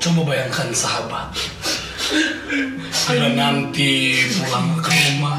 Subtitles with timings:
[0.00, 1.28] Coba bayangkan sahabat.
[3.04, 5.38] Bila nanti pulang ke rumah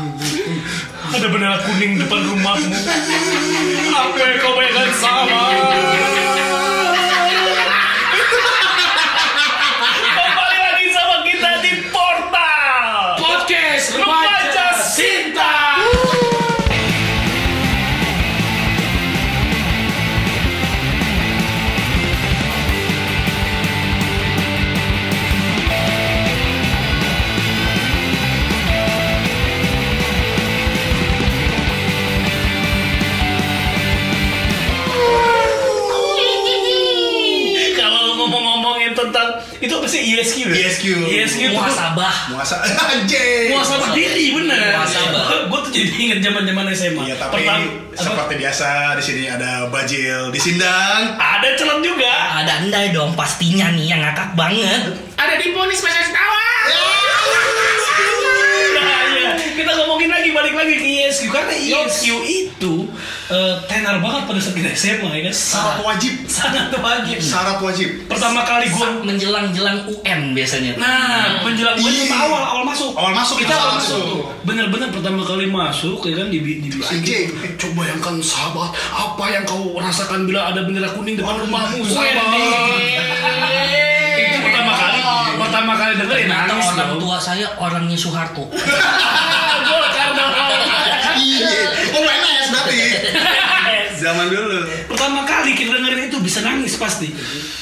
[1.11, 2.77] Ada bendera kuning depan rumahmu.
[3.89, 6.20] Apa yang kau bayangkan sahabat
[40.21, 40.53] ISQ ya?
[40.69, 40.85] ISQ.
[41.03, 42.15] ISQ itu Muhasabah.
[42.29, 42.55] Muasa
[42.93, 43.49] anjing.
[43.49, 44.71] Muasabah diri bener.
[44.77, 45.25] Muhasabah.
[45.49, 47.01] Gue tuh jadi inget zaman-zaman SMA.
[47.03, 47.97] Iya, tapi Pertama, apa?
[47.97, 51.01] seperti biasa di sini ada Bajil di Sindang.
[51.13, 52.13] ada celem juga.
[52.37, 54.81] Ada andai dong pastinya nih yang ngakak banget.
[55.15, 56.09] Ada di ponis spesialis
[60.41, 62.73] balik lagi ke ISQ karena ISQ itu
[63.29, 65.35] eh, tenar banget pada saat kita SMA ya kan.
[65.37, 66.13] Syarat wajib.
[66.25, 67.17] Sangat wajib.
[67.21, 67.89] Syarat wajib.
[68.09, 70.81] Pertama kali gue Menjelang-jelang UN biasanya.
[70.81, 72.09] Nah, menjelang gue Iya.
[72.17, 72.89] awal awal masuk.
[72.97, 74.01] Awal masuk, kita awal awal masuk.
[74.01, 74.17] masuk.
[74.41, 77.29] Bener-bener pertama kali masuk ya kan di di Anjing.
[77.61, 82.25] Coba bayangkan sahabat, apa yang kau rasakan bila ada bendera kuning depan rumahmu, sahabat.
[84.17, 84.99] Itu pertama kali,
[85.37, 88.49] pertama kali denger Ternyata nangis orang tua saya orangnya Soeharto.
[91.43, 91.67] Iya.
[91.91, 92.77] Oh PNS berarti.
[93.93, 94.57] Zaman dulu.
[94.87, 97.09] pertama kali kita dengerin itu bisa nangis pasti.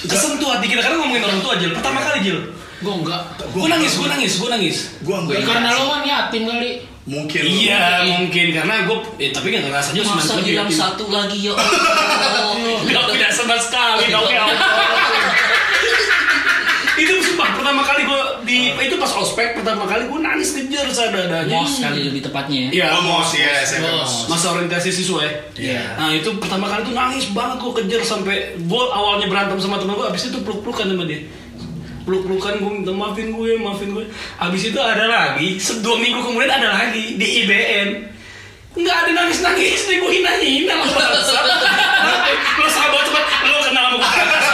[0.01, 1.71] Kesentuh hati kita karena ngomongin orang tua Jil.
[1.71, 2.39] Pertama kali Jil.
[2.79, 3.21] Gue enggak.
[3.51, 4.77] Gue nangis, gue nangis, gue nangis.
[5.01, 5.47] Gua Ya, enggak.
[5.49, 6.71] karena lo kan yatim kali.
[7.03, 7.41] Mungkin.
[7.41, 12.79] Iya mungkin karena gue, eh, tapi nggak ngerasa aja Masa bilang satu lagi ya Allah.
[12.85, 14.45] Tidak tidak sama sekali dong ya
[16.99, 21.53] itu sumpah pertama kali gue di itu pas ospek pertama kali gue nangis kejar sadadanya.
[21.53, 22.67] Mos kali lebih tepatnya.
[22.69, 23.77] Iya, Oh, mos ya, Mos.
[23.79, 24.11] mos.
[24.27, 25.31] masa orientasi siswa ya.
[25.55, 25.81] Iya.
[25.95, 29.93] Nah itu pertama kali tuh nangis banget gue kejar sampai gue awalnya berantem sama temen
[29.93, 31.21] gue, abis itu peluk-pelukan sama dia.
[32.01, 34.05] Peluk-pelukan gue minta maafin gue, maafin gue.
[34.35, 37.89] Abis itu ada lagi, se- dua minggu kemudian ada lagi di IBN.
[38.71, 41.37] Nggak ada nangis-nangis nih, gue hina-hina lah bangsa.
[42.55, 44.48] Lo sahabat cepat, lo kenal sama gue.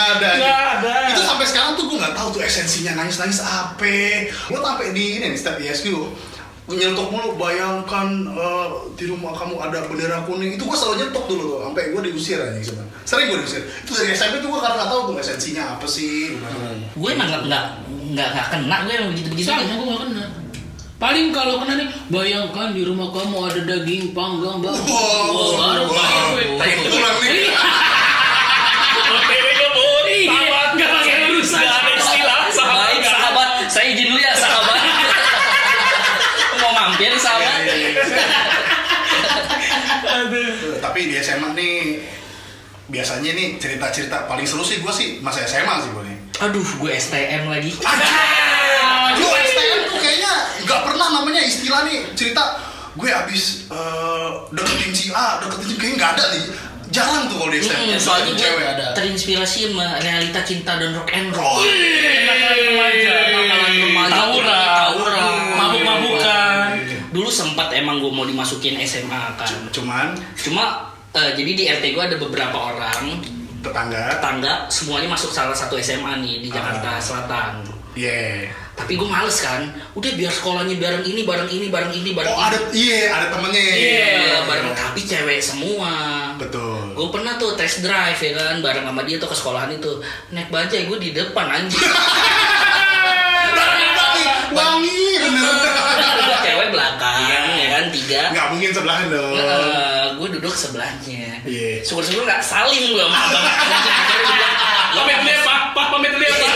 [0.00, 0.30] Langsung ada.
[0.40, 0.94] Nggak ada.
[1.12, 3.96] Itu sampai sekarang tuh gue nggak tahu tuh esensinya nangis-nangis apa.
[4.48, 5.86] Gue sampai di ini nih setiap ISQ
[6.70, 11.42] nyentok mulu bayangkan eh, di rumah kamu ada bendera kuning itu gue selalu nyentok dulu
[11.50, 14.78] tuh sampai gue diusir aja gitu sering gue diusir itu dari SMP tuh gue karena
[14.78, 16.38] nggak tahu tuh esensinya apa sih
[16.94, 17.64] Gue emang nggak nggak
[18.14, 19.50] nggak nggak kena gue yang begitu-begitu.
[19.50, 20.24] Sama gue gak kena.
[21.00, 24.76] Paling kalau kena nih, bayangkan di rumah kamu ada daging panggang bang.
[24.84, 25.96] Wow, baru wow.
[25.96, 26.44] bayar gue.
[26.60, 27.50] Kayak pulang nih.
[29.10, 31.62] OTW ngebut, sahabat nggak pakai urusan.
[31.64, 32.84] Nggak ada istilah, sahabat.
[32.84, 33.18] Baik nggak ada.
[33.18, 34.80] sahabat, saya izin dulu ya sahabat.
[36.60, 37.54] Mau mampir sahabat?
[37.64, 38.04] Iya, iya, iya.
[40.20, 40.69] Aduh.
[40.82, 41.76] Tapi di SMA nih
[42.88, 46.88] biasanya nih cerita-cerita paling seru sih gue sih masa SMA sih gue nih Aduh, gue
[46.90, 47.68] STM lagi.
[49.12, 50.32] Lu STM tuh kayaknya
[50.64, 52.56] nggak pernah namanya istilah nih cerita
[52.96, 56.44] gue abis eh, deketin si A, deketin si B, kayaknya nggak ada nih.
[56.90, 57.76] Jarang tuh kalau di STM.
[57.86, 58.86] Hmm, soalnya gue cewek ada.
[58.96, 61.60] terinspirasi sama realita cinta dan rock and roll.
[61.60, 63.14] Oh, Kenakalan remaja.
[63.20, 64.10] Kenakalan remaja.
[64.10, 64.64] Tawuran.
[64.64, 65.24] Tawuran.
[65.54, 66.59] Mabuk-mabukan.
[67.10, 69.50] Dulu sempat emang gue mau dimasukin SMA kan.
[69.70, 73.18] cuman Cuma eh, jadi di RT gue ada beberapa orang
[73.60, 76.98] tetangga, tetangga semuanya masuk salah satu SMA nih di Jakarta Ah.
[76.98, 77.52] Selatan.
[77.92, 78.46] yeah.
[78.72, 79.60] Tapi gue males kan.
[79.92, 82.46] Udah biar sekolahnya bareng ini, bareng ini, bareng ini, bareng Oh ini.
[82.48, 83.60] ada, iya ada temennya.
[83.60, 84.08] Iya,
[84.48, 85.92] bareng tapi cewek semua.
[86.40, 86.96] Betul.
[86.96, 90.00] Gue pernah tuh test drive ya kan bareng sama dia tuh ke sekolahan itu
[90.30, 91.76] naik bajai gue di depan anjing.
[94.50, 95.54] Wangi bener.
[96.40, 98.22] Cewek belakang ya kan tiga.
[98.34, 99.32] Nggak mungkin sebelahan dong.
[100.20, 101.40] gue duduk sebelahnya.
[101.48, 101.80] Iya.
[101.80, 103.44] Syukur-syukur nggak salim gue sama abang.
[103.48, 104.54] Dia bilang,
[104.92, 105.60] "Lo Pamit dulu ya, Pak.
[105.72, 106.52] Pak, pamit dulu Pak.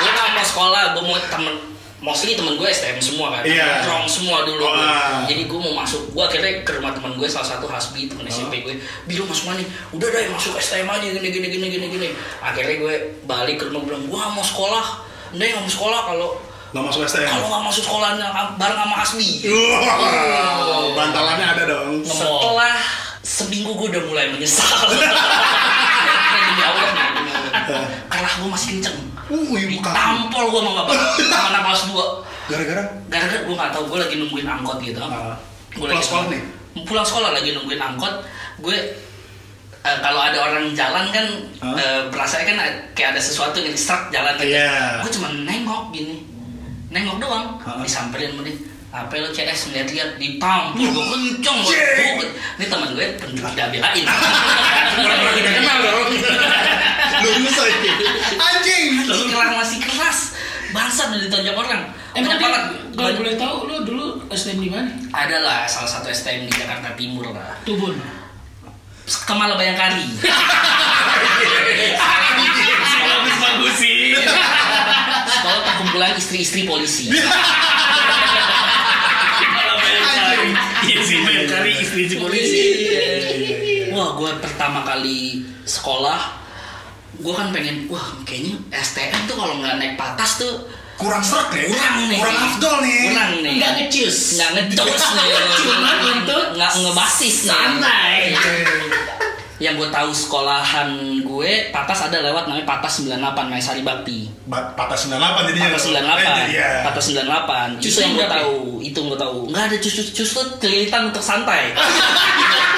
[0.00, 1.54] gue nggak mau sekolah, gue mau temen
[2.00, 3.84] mostly temen gue STM semua kan, Iya.
[3.84, 4.64] nongkrong semua dulu.
[4.64, 5.28] Oh, ah.
[5.28, 8.64] Jadi gue mau masuk, gue akhirnya ke rumah temen gue salah satu Hasbi temen SMP
[8.64, 9.60] gue, biru masuk mana?
[9.92, 12.08] Udah deh masuk STM aja gini gini gini gini gini.
[12.40, 12.94] Akhirnya gue
[13.28, 16.28] balik ke rumah bilang, gue mau sekolah, Nih nggak mau sekolah kalau
[16.70, 17.26] Nggak masuk STM.
[17.26, 19.28] kalau nggak masuk sekolahnya bareng sama Hasbi.
[19.50, 22.06] Wow, bantalannya ada dong.
[22.06, 22.78] Setelah
[23.20, 24.70] seminggu gue udah mulai menyesal.
[26.34, 26.90] Demi Allah.
[28.06, 28.98] Kalah gue masih kenceng.
[29.30, 29.94] Uh, ibu kamu.
[29.94, 30.94] Tampol gue sama bapak.
[31.26, 32.50] Sama anak kelas 2.
[32.50, 34.98] Gara-gara Gara-gara gue gak tau, gue lagi nungguin angkot gitu.
[34.98, 36.42] Gue Pulang sekolah nih?
[36.82, 38.14] Pulang sekolah lagi nungguin angkot.
[38.58, 38.76] Gue
[39.80, 41.26] eh, kalau ada orang jalan kan
[41.62, 41.74] Hah?
[41.78, 42.58] eh, berasa kan
[42.98, 44.50] kayak ada sesuatu yang start jalan gitu.
[44.50, 45.02] Iya.
[45.06, 46.26] Gue cuma nengok gini,
[46.90, 47.78] nengok doang, Hah?
[47.80, 48.54] disamperin dia.
[48.90, 51.78] Apa lo CS ngeliat-liat ditampur gue kenceng gue.
[51.78, 52.26] Anjing.
[52.58, 54.02] Ini teman gue tidak belain.
[54.98, 56.10] Orang-orang tidak kenal dong.
[57.22, 57.62] Lu bisa.
[58.34, 58.86] Anjing.
[59.00, 60.18] Masih keras masih keras.
[60.70, 61.82] Bangsat udah ditonjok orang.
[62.10, 62.62] Emang Banyak dia, banget.
[62.90, 64.90] kalau Banyak- boleh tahu lo dulu STM di mana?
[65.14, 67.62] Ada lah salah satu STM di Jakarta Timur lah.
[67.62, 67.94] Tubun.
[69.06, 70.02] Kemala Bayangkari.
[73.06, 74.18] Bagus bagusin.
[75.40, 77.08] Sekolah perkumpulan istri-istri polisi.
[80.80, 82.60] Iya sih Bayangkari istri si polisi.
[83.92, 86.18] Wah, gue pertama kali sekolah,
[87.20, 90.66] gue kan pengen, wah kayaknya STM tuh kalau nggak naik patas tuh
[91.00, 91.64] Kurang serak nih.
[91.64, 92.18] kurang nih.
[92.20, 93.00] Kurang afdol nih.
[93.08, 93.54] Kurang nih.
[93.56, 94.16] Nggak ngecus.
[94.36, 95.28] Nggak ngecus nih.
[95.56, 97.48] Cuma untuk nggak ngebasis nih.
[97.48, 98.16] santai.
[99.60, 100.88] Yang gue tahu sekolahan
[101.20, 104.24] gue, patas ada lewat namanya patas 98 Maesari Bakti.
[104.48, 105.68] Ba- Patah 98 jadinya.
[105.68, 106.70] Patas Eh, 98, Iya.
[106.80, 107.68] patas 98.
[107.76, 109.36] Itu Cus yang gue tahu, itu gue tahu.
[109.52, 111.76] Nggak ada cus cus tuh celilitan untuk santai.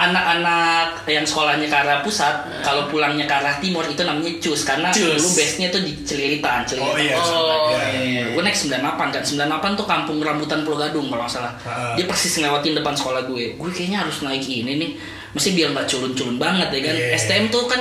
[0.00, 2.32] Iya, anak-anak yang sekolahnya ke arah pusat,
[2.64, 5.20] kalau pulangnya ke arah timur itu namanya cus karena Cus.
[5.20, 6.88] dulu base-nya tuh di celilitan, celilitan.
[6.88, 7.16] Oh iya.
[7.20, 7.84] Oh, iya.
[7.92, 8.22] iya, iya.
[8.32, 8.80] Gue naik 98
[9.12, 11.52] kan, 98 tuh kampung rambutan Pulau Gadung kalau nggak salah.
[11.68, 11.92] Ah.
[12.00, 13.60] Dia persis ngelewatin depan sekolah gue.
[13.60, 14.90] Gue kayaknya harus naik ini nih,
[15.36, 16.94] mesti biar nggak culun-culun banget ya kan.
[16.96, 17.20] Iya.
[17.20, 17.80] STM tuh kan,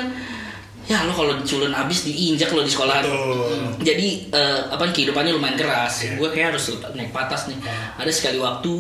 [0.92, 3.00] ya lo kalau culun abis diinjak lo di sekolah.
[3.00, 3.80] Betul.
[3.80, 6.04] Jadi eh, apa kehidupannya lumayan keras.
[6.04, 6.20] Iya.
[6.20, 7.56] Gue kayak harus naik patas nih.
[7.96, 8.74] Ada sekali waktu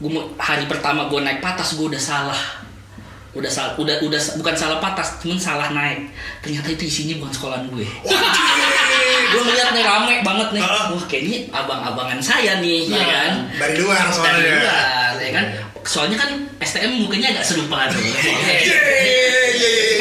[0.00, 0.10] gue
[0.40, 2.42] hari pertama gue naik patas gue udah salah.
[3.30, 6.10] Udah salah, udah udah bukan salah patas, cuman salah naik.
[6.40, 7.84] Ternyata itu isinya bukan sekolahan gue.
[9.30, 10.60] gue ngeliat nih rame banget nih.
[10.60, 10.90] Ah.
[10.90, 13.06] Wah kayaknya abang-abangan saya nih, ya Iya.
[13.06, 13.30] kan?
[13.56, 14.52] Dari luar Dari soalnya.
[14.58, 15.46] luar, ya kan?
[15.80, 16.28] Soalnya kan
[16.58, 17.98] STM mukanya agak serupa tuh.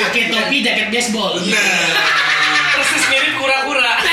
[0.02, 1.38] Pakai topi, jaket baseball.
[1.38, 1.54] Nah.
[2.76, 3.94] Persis mirip kura-kura.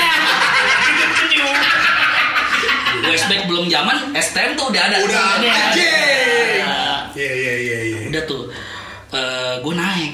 [2.99, 4.95] Flashback belum zaman, STM tuh udah ada.
[4.99, 5.47] Udah Udah ada.
[7.17, 7.99] Iya, iya, iya, iya.
[8.11, 8.41] Udah tuh,
[9.57, 10.13] gue naik.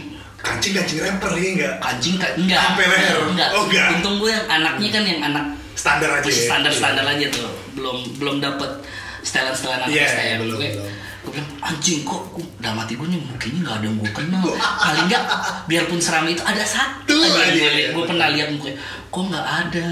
[0.64, 1.74] Kancing kancing rapper ya enggak?
[1.78, 3.20] kancing kan enggak Sampai leher?
[3.28, 3.88] enggak Oh, enggak.
[3.94, 5.46] untung gue yang anaknya kan yang anak
[5.76, 6.24] Standar aja.
[6.24, 6.40] ya?
[6.42, 8.72] standar standar aja tuh belum belum dapet
[9.20, 10.88] setelan setelan anak Iya, STM belum, gue belum.
[11.20, 14.48] gue bilang anjing kok kok dalam hati gue nih mungkin nggak ada yang gue kenal
[14.56, 15.24] paling nggak
[15.66, 17.88] biarpun seram itu ada satu aja aja, gue, iya.
[17.92, 19.90] gue pernah lihat mukanya kok nggak ada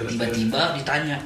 [0.00, 1.16] tiba-tiba ditanya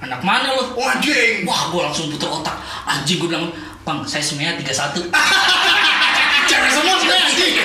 [0.00, 1.42] anak mana lo Oh, anjing.
[1.42, 3.46] wah gue langsung puter otak anjing gue bilang
[3.82, 5.10] bang saya semuanya 31
[6.42, 7.64] Cewek semua sebenarnya.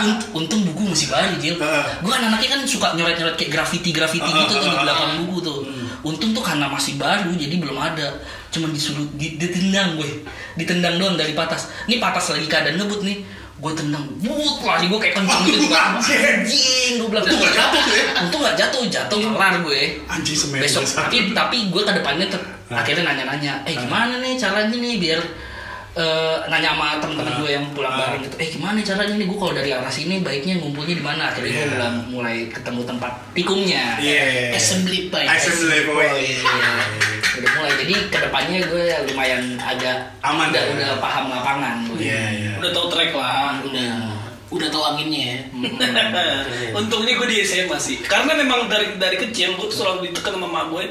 [0.00, 1.56] Unt- untung buku masih baru Jil.
[1.56, 5.58] Gue kan anaknya kan suka nyoret-nyoret kayak graffiti-graffiti gitu tuh di belakang buku tuh.
[6.02, 8.20] Untung tuh karena masih baru jadi belum ada.
[8.48, 10.22] Cuman disuruh di- ditendang gue
[10.54, 11.72] ditendang doang dari patas.
[11.84, 13.18] Ini patas lagi keadaan ngebut nih.
[13.58, 15.68] Gue tendang but lari gue kayak kenceng gitu.
[15.72, 16.92] Anjing.
[16.96, 18.04] gue bilang Untung nggak jatuh tuh ya?
[18.20, 20.60] untung nggak jatuh jatuh kelar gue Anjing semen.
[20.60, 22.59] besok tapi tapi gue ke depannya ter-?
[22.70, 25.20] Akhirnya nanya-nanya eh gimana nih caranya nih biar
[25.92, 27.38] eh, nanya sama teman-teman Hah?
[27.42, 30.54] gue yang pulang bareng gitu eh gimana caranya nih gue kalau dari arah sini baiknya
[30.56, 31.70] ngumpulnya di mana akhirnya gue Iya.
[31.74, 34.54] mulai, mulai ketemu tempat tikungnya Iya.
[34.54, 35.26] Assembly point.
[35.26, 36.14] Assembly point.
[36.14, 36.72] Iya.
[37.30, 40.70] udah mulai jadi ke depannya gue lumayan agak Aman udah, ya?
[40.76, 42.52] udah paham lapangan gue Iya, iya.
[42.60, 43.58] Udah tau track lah.
[43.64, 43.90] Udah,
[44.50, 45.38] udah tahu anginnya ya.
[46.78, 47.96] Untungnya gue di SMA sih.
[48.02, 50.84] Karena memang dari dari kecil gue tuh selalu ditekan sama mak gue.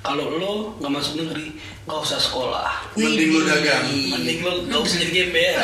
[0.00, 1.52] Kalau lo nggak masuk negeri,
[1.84, 2.72] nggak usah sekolah.
[2.96, 3.84] Mending lu dagang.
[3.84, 5.60] Mending lo nggak usah jadi gembel.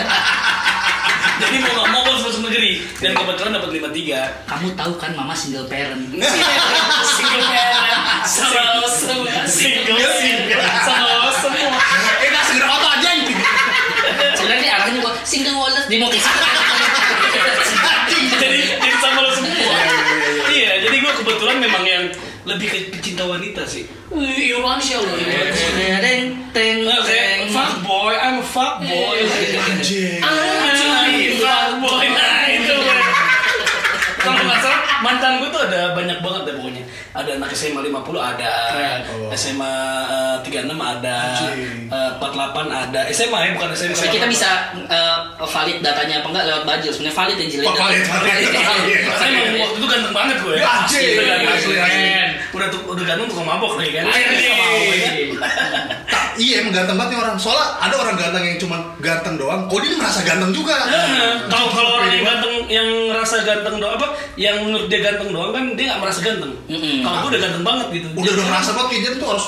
[1.40, 2.85] jadi mau nggak mau lo harus masuk negeri.
[3.00, 4.21] Dan kebetulan dapat lima tiga.
[4.45, 6.05] kamu tahu kan mama single parent
[7.16, 9.49] Single parent sama semua.
[9.49, 11.81] Single single sama semua.
[12.21, 13.11] Eh, nggak segera apa aja
[14.37, 16.11] sebenarnya nih arahnya gue single Wallace dia mau
[18.37, 19.76] jadi jadi sama lo semua.
[20.47, 22.05] Iya, jadi gue kebetulan memang yang
[22.46, 23.82] lebih ke pecinta wanita sih.
[24.08, 25.14] Wih, Irwansyah loh.
[25.14, 25.98] Irwansyah.
[25.98, 26.22] Teng
[26.54, 27.50] teng Nah, kayak teng.
[27.50, 29.18] fuck boy, I'm a fuck boy.
[29.66, 30.22] Anjing.
[30.22, 32.06] Anjing, fuck boy.
[32.06, 32.76] Nah, itu.
[34.16, 36.82] Kalau nggak salah, mantan gue tuh ada banyak banget deh pokoknya.
[37.14, 38.52] Ada anak SMA 50 ada.
[39.32, 39.74] SMA
[40.10, 41.86] eh, 36 ada, Anjing.
[41.86, 43.00] eh, 48 ada.
[43.14, 43.94] SMA ya, bukan SMA.
[43.94, 46.88] Jadi kita bisa eh, valid datanya apa enggak lewat baju.
[46.90, 47.66] Sebenarnya valid yang jelek.
[47.66, 49.00] Oh, valid, valid, valid.
[49.14, 50.56] Saya waktu itu ganteng banget gue.
[50.58, 51.14] Anjing.
[51.46, 52.10] Asli, asli.
[52.56, 54.04] Udah tuh udah ganteng tukang mabok nih kan.
[54.06, 55.10] Akhirnya dia mau, ya.
[56.06, 57.36] Tak, iya emang ganteng banget nih orang.
[57.36, 59.60] Soalnya ada orang ganteng yang cuma ganteng doang.
[59.66, 60.75] Kok dia merasa ganteng juga.
[60.75, 65.28] Nah, Kalau kalau orang yang ganteng yang ngerasa ganteng doang apa yang menurut dia ganteng
[65.30, 66.52] doang kan dia nggak merasa ganteng.
[67.02, 68.06] Kalau gue udah ganteng banget gitu.
[68.16, 69.46] Udah udah merasa banget kayaknya tuh harus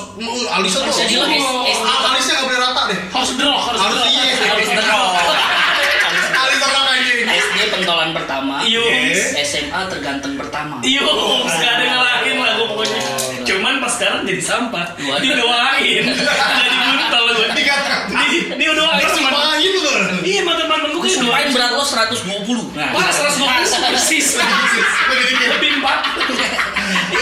[0.52, 2.98] Alisa tuh Ah, Alisnya nggak boleh rata deh.
[3.08, 4.08] Harus drop, harus Harus drop.
[4.12, 4.32] iya.
[4.44, 5.08] Harus drop.
[7.28, 8.64] Harus pentolan pertama.
[8.64, 9.36] Yus.
[9.38, 10.80] SMA terganteng pertama.
[10.80, 11.04] Iya,
[11.44, 13.00] gak ada ngalahin lah gue pokoknya.
[13.44, 14.86] Cuman pas sekarang jadi sampah.
[14.96, 16.04] Didoain.
[16.04, 17.46] Jadi buntal gue.
[18.08, 19.32] Di, dia doain kan?
[20.20, 21.48] Iya, mantan-mantan gue kayak doain.
[21.52, 22.72] berat lo 120.
[22.72, 24.26] Nah, Pas 120 persis.
[25.48, 25.98] Lebih empat.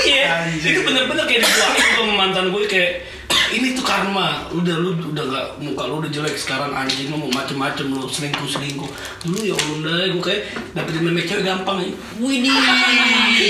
[0.07, 3.03] Iya, itu bener-bener kayak didoain gue sama mantan gue kayak
[3.55, 7.31] ini tuh karma udah lu udah gak muka lu udah jelek sekarang anjing lu mau
[7.31, 8.89] macem-macem lu selingkuh selingkuh
[9.23, 10.43] dulu ya Allah udah gue kayak
[10.75, 12.55] dapetin memek cewek gampang ya Widih.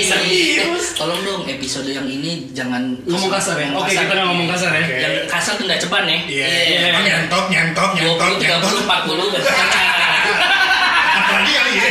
[0.05, 0.93] Serius?
[0.93, 4.83] Tolong dong episode yang ini jangan ngomong kasar ya oke kita nggak ngomong kasar ya.
[4.85, 6.17] Yang kasar tuh nggak ceban ya.
[6.27, 6.79] Iya, Iya.
[6.93, 8.71] Oh, nyentok, nyentok, nyentok, 20, nyentok.
[8.75, 9.39] 30, 40.
[11.17, 11.87] Apalagi kali ya.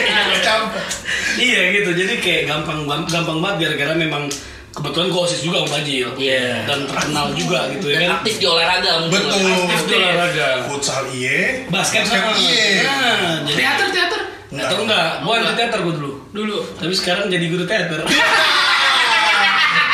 [1.36, 4.24] Iya gitu, jadi kayak gampang gampang banget gara-gara memang
[4.76, 6.68] kebetulan gue osis juga sama Bajil Iya.
[6.68, 9.16] dan terkenal juga gitu ya Dan kan aktif di olahraga mungkin.
[9.18, 9.40] Betul.
[9.64, 11.40] aktif di olahraga Futsal iye.
[11.66, 12.84] basket Basket sama iye.
[12.84, 16.58] nah, jadi Teater teater teater enggak gue anti teater gue dulu dulu.
[16.76, 18.00] tapi sekarang jadi guru teater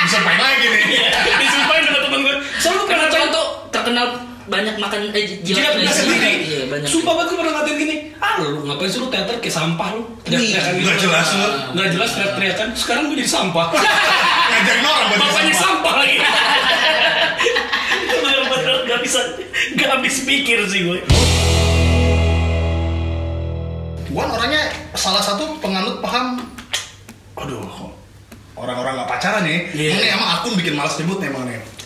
[0.03, 0.83] Bisa main lagi nih.
[1.39, 4.07] disumpahin sama temen gue soalnya pernah tuh terkenal
[4.51, 6.33] banyak makan eh jilat jilat gue sendiri?
[6.43, 6.89] Iya, banyak.
[6.91, 7.97] sumpah banget gue pernah ngatain gini.
[8.19, 10.03] Ah lu ngapain suruh teater kayak sampah lu?
[10.27, 10.87] Teriak-teriakan gitu.
[10.87, 11.49] Nggak jelas lu.
[11.77, 13.67] nggak jelas teriak-teriakan sekarang gue jadi sampah.
[14.53, 15.95] Ngajarin orang buat bapaknya sampah.
[16.03, 16.17] lagi.
[18.03, 19.21] Itu bener-bener gak bisa
[19.79, 20.99] gak habis pikir sih gue
[24.13, 26.45] Gua orangnya salah satu penganut paham.
[27.41, 27.65] Aduh
[28.53, 29.59] orang-orang gak pacaran nih.
[29.73, 29.91] Iya.
[29.97, 31.82] ini emang akun bikin malas nyebut nih emang nih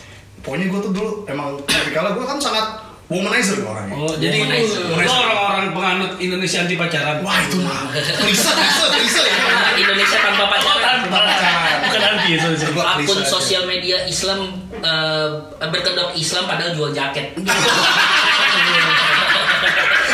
[0.47, 2.67] pokoknya gue tuh dulu emang tipikalnya gue kan sangat
[3.11, 3.95] womanizer gue orangnya.
[3.99, 4.83] Oh jadi Womanizer.
[5.11, 7.19] orang-orang penganut Indonesia anti pacaran.
[7.27, 7.91] Wah itu mah
[8.23, 9.35] riset riset riset ya.
[9.75, 10.97] Indonesia tanpa pacaran.
[11.07, 11.77] tanpa pacaran.
[11.87, 12.47] bukan anti ya.
[12.71, 15.29] Gua Akun sosial media Islam eh,
[15.67, 17.35] berkedok Islam padahal jual jaket.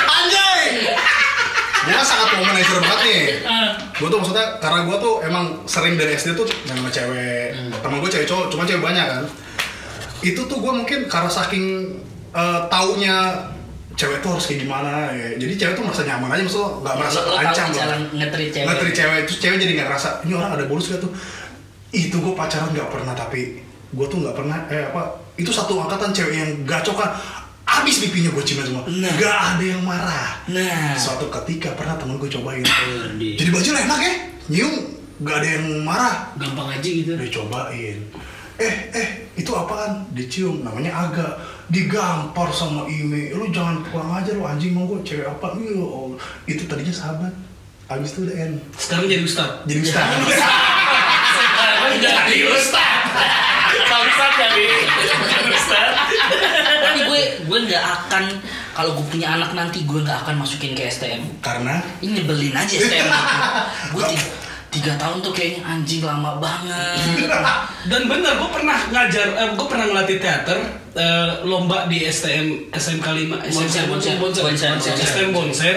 [0.09, 0.61] anjay!
[1.83, 3.21] Gue kan sangat womanizer banget nih.
[3.43, 7.49] Ah, gue tuh maksudnya karena gue tuh emang sering dari SD tuh main sama cewek.
[7.85, 9.25] Temen gue cewek cowok cuma cewek banyak kan
[10.23, 11.65] itu tuh gue mungkin karena saking
[12.31, 13.17] eh, taunya
[13.93, 15.37] cewek tuh harus kayak gimana ya.
[15.37, 18.09] Jadi cewek tuh merasa nyaman aja maksudnya nggak merasa Lo- lo tahu terancam cara loh.
[18.15, 18.67] ngetrit cewek.
[18.67, 21.13] ngetrit cewek terus cewek jadi nggak ngerasa ini orang ada bonus gak tuh?
[21.91, 23.61] Itu gue pacaran nggak pernah tapi
[23.93, 25.03] gue tuh nggak pernah eh apa
[25.35, 27.11] itu satu angkatan cewek yang gacok kan
[27.65, 28.83] abis pipinya gue cium semua.
[28.87, 29.13] Nah.
[29.13, 30.41] nggak ada yang marah.
[30.47, 30.97] Nah.
[30.97, 32.65] Suatu ketika pernah temen gue cobain.
[33.17, 34.15] Di- jadi baju enak ya?
[34.49, 34.75] Nyium.
[35.21, 36.33] Gak ada yang marah.
[36.35, 37.13] Gampang aja gitu.
[37.15, 37.99] dicobain
[38.59, 40.05] eh eh itu apaan?
[40.13, 41.29] Dicium namanya aga.
[41.73, 43.33] Digampar sama Ime.
[43.33, 45.57] Lu jangan kurang ajar lu anjing mau gue cewek apa?
[45.57, 46.19] Iya, Allah.
[46.45, 47.33] itu tadinya sahabat.
[47.89, 48.57] Abis itu udah end.
[48.77, 49.51] Sekarang jadi ustad.
[49.69, 50.07] Jadi ustaz
[51.93, 52.89] sekarang jadi ustad.
[54.03, 54.31] Ustad.
[54.39, 55.91] Jadi ustad.
[56.83, 58.25] Tapi gue gue nggak akan
[58.73, 61.23] kalau gue punya anak nanti gue nggak akan masukin ke STM.
[61.45, 61.85] karena?
[62.01, 63.09] Ini nyebelin aja STM.
[63.95, 64.03] gue
[64.73, 66.97] tiga, tahun tuh kayaknya anjing lama banget.
[67.91, 70.59] Dan bener, gue pernah ngajar, eh, gue pernah ngelatih teater
[70.97, 74.95] eh, lomba di STM SMK 5 Bonser, bonser, bonser, bonser.
[74.97, 75.77] STM Bonser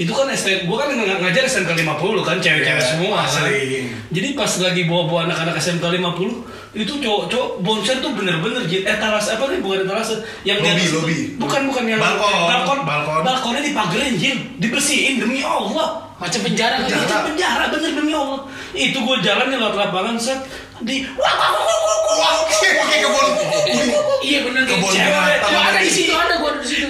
[0.00, 3.44] itu kan STM, gue kan ng- ngajar SMK 50 kan cewek-cewek Iya, semua kan.
[3.44, 3.84] asli.
[4.08, 6.40] Jadi pas lagi bawa-bawa anak-anak SMK 50
[6.72, 10.08] itu cowok-cowok Bonser tuh bener-bener jit etalas apa nih bukan etalas
[10.42, 11.16] yang Lobby, atas- lobby.
[11.36, 13.20] bukan bukan yang Balkon, balkon balkon.
[13.22, 16.76] balkonnya dipagerin jin dibersihin demi Allah Macam penjara.
[16.78, 17.00] Penjara.
[17.00, 18.40] itu penjara bener demi Allah
[18.70, 20.36] itu gue jalan lewat lapangan set
[20.80, 23.28] di wah wah wah wah wah wah kayak kebun
[24.20, 25.10] Iya benar Kebun cewek.
[25.10, 25.50] binatang.
[25.50, 26.86] Gua ada di situ ada gua di situ.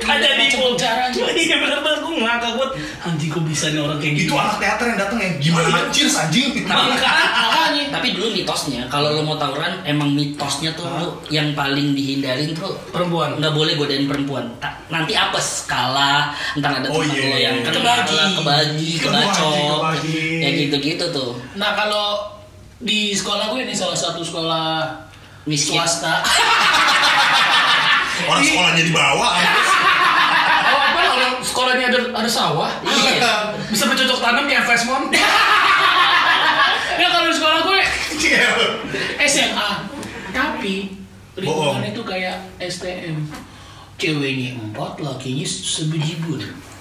[0.00, 0.90] ada di aja.
[1.30, 2.70] iya bener banget gue ngakak buat
[3.00, 5.80] anjing kok bisa nih orang kayak gitu itu anak teater yang datang ya gimana Iya.
[5.92, 7.84] cheers anjing Makanya.
[7.90, 12.74] Tapi dulu mitosnya kalau lo mau tawuran emang mitosnya tuh lo yang paling dihindarin tuh
[12.90, 14.50] perempuan nggak boleh godain perempuan.
[14.88, 17.22] Nanti apes kalah, entar ada Oh, teman iya.
[17.24, 18.18] lo yang Kebagi.
[18.34, 19.80] kebagi, kebacok,
[20.40, 21.38] ya gitu-gitu tuh.
[21.54, 22.26] Nah kalau
[22.80, 24.88] di sekolah gue ini salah satu sekolah
[25.44, 25.76] Miskin.
[25.76, 26.24] swasta.
[28.22, 33.32] orang sekolahnya di bawah oh apa orang sekolahnya ada ada sawah Iya.
[33.72, 35.08] bisa bercocok tanam kayak Flashmon
[37.00, 37.80] ya kalau di sekolah gue
[38.20, 38.48] Iya.
[39.24, 39.70] SMA.
[40.30, 40.74] Tapi
[41.34, 41.80] Bohong.
[41.80, 43.26] lingkungan itu kayak STM.
[43.96, 46.38] Ceweknya empat, lakinya sebejibun.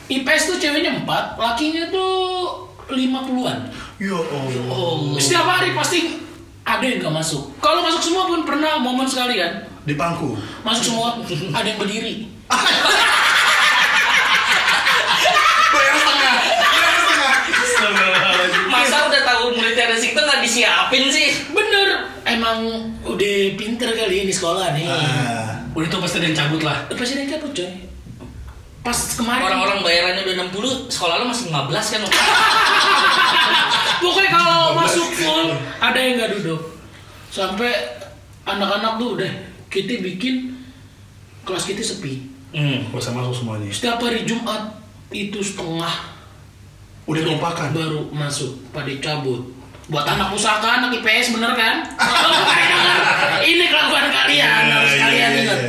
[0.08, 2.14] IPS tuh ceweknya empat, lakinya tuh
[2.90, 3.72] lima puluhan.
[4.00, 6.00] Ya Allah Setiap hari pasti
[6.64, 7.50] ada yang gak masuk.
[7.58, 9.66] Kalau masuk semua pun pernah momen sekali kan.
[9.82, 11.18] di pangku Masuk semua,
[11.50, 12.30] ada yang berdiri.
[15.70, 16.94] bayar setengah bayar
[17.66, 18.10] setengah
[18.68, 21.28] Masa udah tahu muridnya ada sikta nggak disiapin sih?
[21.50, 21.90] Bener,
[22.24, 22.58] emang
[23.02, 24.86] udah pinter kali ini sekolah nih.
[24.86, 25.58] Ah.
[25.72, 27.70] udah itu pasti ada yang cabut lah Pasti dia cabut coy.
[28.80, 32.02] pas kemarin Orang-orang bayarannya udah 60, sekolah lo masih 15 kan?
[34.00, 36.62] pokoknya kalau masuk full ada yang nggak duduk
[37.28, 37.72] sampai
[38.44, 39.32] anak-anak tuh udah
[39.68, 40.56] kita bikin
[41.42, 42.82] kelas kita sepi Hmm.
[42.90, 43.70] Usah masuk semuanya.
[43.70, 44.74] setiap hari Jumat
[45.10, 46.18] itu setengah
[47.06, 47.70] Udah kelompakan.
[47.72, 49.46] baru masuk pada cabut
[49.86, 51.86] buat anak pusaka anak IPS bener kan
[53.40, 55.60] ini kelakuan kalian Iya, harus iya, kalian iya, ingat.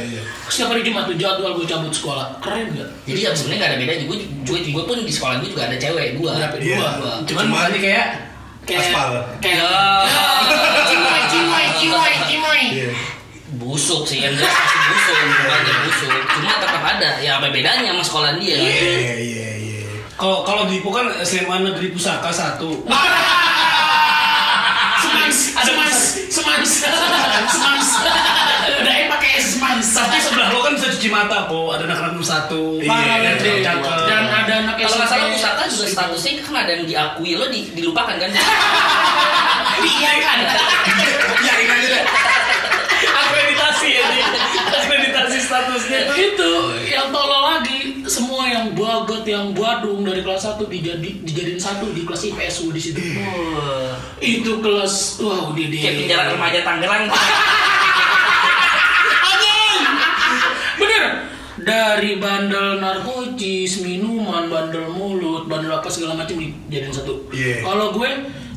[0.50, 3.78] Setiap hari Jumat tuh jadwal gue cabut sekolah keren gak Jadi ya sebenarnya nggak ada
[3.78, 4.04] bedanya.
[4.04, 6.30] Gue juga, gue pun di sekolah gue juga ada cewek gue.
[6.30, 6.56] Berapa?
[6.58, 6.76] Iya.
[6.76, 6.90] Dua.
[6.98, 7.12] Dua.
[7.22, 8.06] Cuman Cuman- mukanya kayak
[8.60, 9.10] kayak Aspal.
[9.38, 10.84] kayak Ya.
[10.84, 12.90] cimoy cimoy cimoy cimoy Iya.
[13.52, 18.04] busuk sih yang jelas pasti busuk bukannya busuk cuma tetap ada ya apa bedanya sama
[18.04, 19.78] sekolah dia Iya, iya, iya.
[20.14, 22.84] kalau kalau di kan SMA Negeri Pusaka satu.
[25.00, 25.98] semans semans
[26.30, 26.70] semans
[27.48, 27.79] semans
[31.20, 32.62] kan bisa cuci mata po, ada anak-anak satu.
[32.80, 33.56] parah Iya, banget deh.
[33.60, 33.96] cakep.
[34.06, 37.60] dan ada anak kalau nggak salah pusaka juga statusnya kan ada yang diakui lo di,
[37.70, 38.30] dilupakan kan
[39.92, 40.38] iya kan
[41.40, 42.04] Ya, ini aja deh.
[43.00, 44.06] Akreditasi ya.
[44.74, 46.52] Akreditasi statusnya itu
[46.86, 52.02] yang tolol lagi semua yang bagot yang badung dari kelas 1 dijadi dijadiin satu di
[52.02, 57.04] kelas IPSU di situ Wah, itu kelas wow dia dia kayak penjara remaja Tangerang
[59.22, 59.84] Anjing!
[60.80, 61.04] Bener
[61.60, 67.60] dari bandel narkotis minuman bandel mulut bandel apa segala macam dijadiin satu Iya.
[67.60, 68.08] kalau gue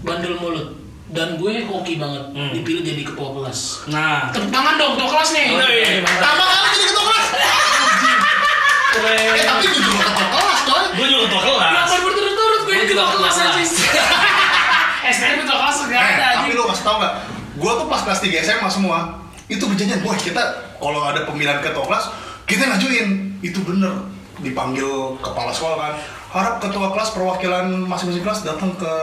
[0.02, 2.50] bandel mulut dan gue hoki banget Hmm.
[2.52, 6.24] dipilih jadi ketua kelas nah tepuk tangan dong ketua kelas nih Oh, iya, mantap.
[6.26, 7.28] Tambah kali jadi ketua kelas.
[8.96, 10.84] Eh, tapi gue juga ketua kelas, coy.
[10.94, 11.66] Gue juga ketua kelas.
[11.68, 13.70] Kenapa berturut-turut gue Gue jadi juga ketua kelas ketua anjing
[15.06, 17.14] STM ketua kelas gak Eh, ada tapi lo kasih tau gak?
[17.54, 19.00] Gue tuh pas kelas 3 SMA semua,
[19.46, 20.42] itu berjanjian, boy kita
[20.76, 22.06] kalau ada pemilihan ketua kelas,
[22.44, 23.08] kita ngajuin.
[23.40, 23.92] Itu bener,
[24.38, 25.94] dipanggil kepala sekolah kan.
[26.30, 28.94] Harap ketua kelas perwakilan masing-masing kelas datang ke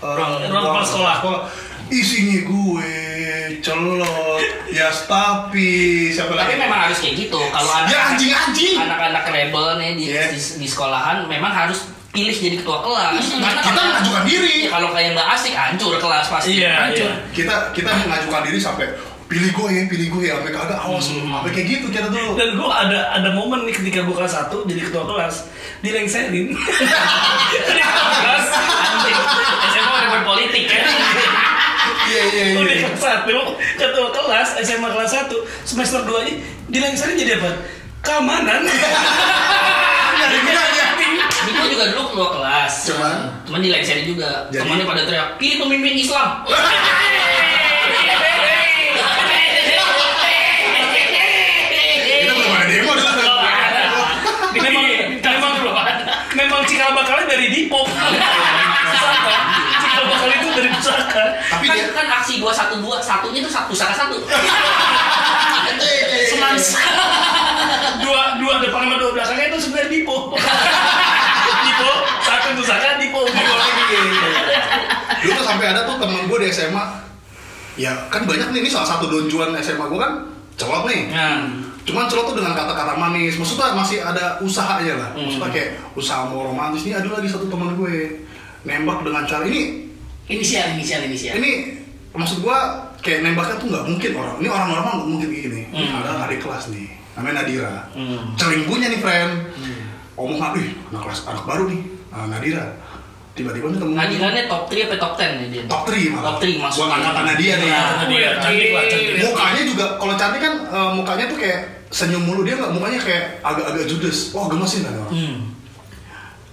[0.00, 1.16] eh, Ruang- ruang kepala sekolah.
[1.86, 2.92] Isinya gue,
[3.60, 5.68] celot, ya tapi
[6.10, 6.58] siapa tapi lagi?
[6.58, 8.76] memang harus kayak gitu kalau anak Ya anjing-anjing.
[8.78, 10.32] anak-anak rebel nih di, Iya.
[10.32, 14.54] di, di sekolahan memang harus pilih jadi ketua kelas karena Kita mengajukan diri.
[14.64, 17.04] Iya, kalau kayak nggak asik hancur kelas pasti Iya, Hancur.
[17.04, 17.14] iya.
[17.30, 18.86] Kita kita mengajukan diri sampai
[19.24, 22.36] pilih gue ya, pilih gue ya, sampai kagak awas lu, sampai kayak gitu kita dulu.
[22.36, 25.34] Dan gue ada ada momen nih ketika gue kelas 1 jadi ketua kelas
[25.80, 26.46] dilengserin.
[26.54, 29.18] Jadi ketua kelas Anjing.
[29.74, 30.84] SMA udah berpolitik kan
[32.04, 32.58] Iya iya iya.
[32.60, 35.32] udah kelas 1 ketua kelas SMA kelas 1
[35.64, 36.34] semester 2 nya
[36.68, 37.50] dilengserin jadi apa?
[38.04, 38.60] Keamanan.
[40.14, 40.84] Nyari gunanya.
[41.44, 43.16] Diko juga dulu ketua kelas Cuman?
[43.44, 46.40] cuman di seri juga temannya pada teriak pilih pemimpin Islam
[57.34, 57.86] dari Depok.
[57.90, 59.38] Pusaka.
[59.82, 61.24] Cikal bakal itu dari pusaka.
[61.50, 64.16] Tapi kan, dia kan aksi 212 satunya tuh satu pusaka satu
[66.30, 66.64] semans
[68.04, 70.16] Dua dua depan sama dua belakangnya itu sebenarnya Dipo.
[71.64, 71.90] Dipo
[72.22, 73.82] satu pusaka Dipo Dipo lagi.
[75.24, 76.84] dulu tuh sampai ada tuh temen gue di SMA.
[77.74, 80.12] Ya kan banyak nih, ini salah satu donjuan SMA gue kan
[80.54, 81.10] celot nih.
[81.10, 81.42] nah
[81.84, 83.36] Cuman celot tuh dengan kata-kata manis.
[83.36, 85.10] Maksudnya masih ada usahanya lah.
[85.12, 86.84] Maksudnya kayak usaha mau romantis.
[86.88, 88.24] Ini ada lagi satu teman gue
[88.64, 89.84] nembak dengan cara ini.
[90.24, 91.84] inisial inisial inisial Ini
[92.16, 92.58] maksud gue
[93.04, 94.36] kayak nembaknya tuh nggak mungkin orang.
[94.40, 95.62] Ini orang normal nggak mungkin gini.
[95.70, 96.88] Ada adik kelas nih,
[97.20, 97.74] namanya Nadira.
[97.92, 98.32] Hmm.
[98.40, 99.32] Celingkuhnya nih friend.
[100.16, 101.82] Omongan, wih anak kelas anak baru nih,
[102.14, 102.64] ah, Nadira.
[103.34, 106.24] Tiba-tiba nih temen gue- Nadirannya top 3 apa top 10 nih dia top 3 malah.
[106.24, 106.78] Top 3 masuk.
[106.80, 107.66] Buat angkatannya dia nih.
[107.66, 107.82] Iya.
[108.06, 109.14] Dia cantik lah cantik.
[109.20, 113.24] Mukanya juga kalau cantik kan eh, mukanya tuh kayak senyum mulu dia nggak mukanya kayak
[113.40, 114.30] agak-agak judes.
[114.30, 115.10] Wah gemesin kan orang.
[115.10, 115.36] Hmm.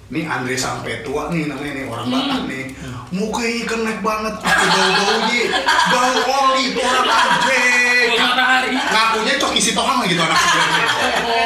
[0.10, 2.65] Nih Andre sampai tua nih namanya nih orang Batak nih.
[3.12, 4.34] Mukanya kenek banget.
[4.38, 5.41] Pakai bau-baunya.
[5.88, 6.12] Bau
[6.50, 7.08] oli tuh orang.
[7.08, 8.70] Bau matahari.
[8.74, 10.86] Ngakunya coki si tohang gitu anak sebenarnya.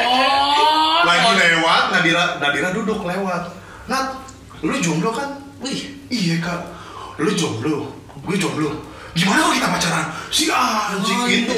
[0.06, 3.42] oh Lagi lewat, Nadira Nadira duduk lewat.
[3.86, 4.25] Nat,
[4.62, 5.28] lu jomblo kan?
[5.60, 6.60] Wih, Iya kak,
[7.18, 7.90] lu jomblo,
[8.22, 8.70] gue jomblo.
[9.16, 10.04] Gimana kalau kita pacaran?
[10.28, 11.54] Si anjing itu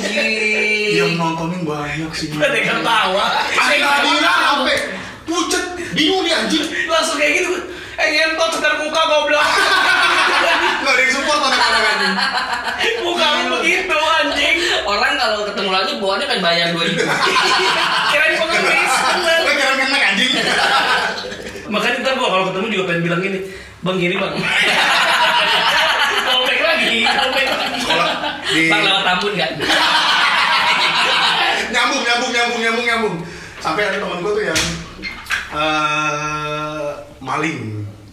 [0.94, 2.30] yang nontonin banyak sih.
[2.30, 3.24] Ada yang ketawa.
[3.50, 4.78] Ada Nadira sampai
[5.26, 6.62] pucet, bingung dia anjing.
[6.86, 7.50] Langsung kayak gitu.
[7.98, 9.42] Eh ngentot sekitar muka goblok.
[10.78, 12.14] Gak ada yang support anak-anak anjing.
[13.02, 14.56] Muka lu begitu anjing.
[14.86, 16.94] orang kalau ketemu lagi bawaannya kan bayar 2000
[18.08, 18.92] Kirain pengemis.
[19.02, 19.38] bener.
[19.42, 20.32] Gue kira kenek anjing.
[21.68, 23.38] Makanya ntar gua kalau ketemu juga pengen bilang gini,
[23.80, 24.32] bang gini bang.
[26.28, 27.80] Callback lagi, callback lagi.
[27.80, 28.06] Kalau
[28.48, 29.50] di Bang lewat Tambun nggak?
[31.68, 33.14] nyambung, nyambung, nyambung, nyambung, nyambung.
[33.58, 34.60] Sampai ada teman gue tuh yang
[37.18, 37.58] maling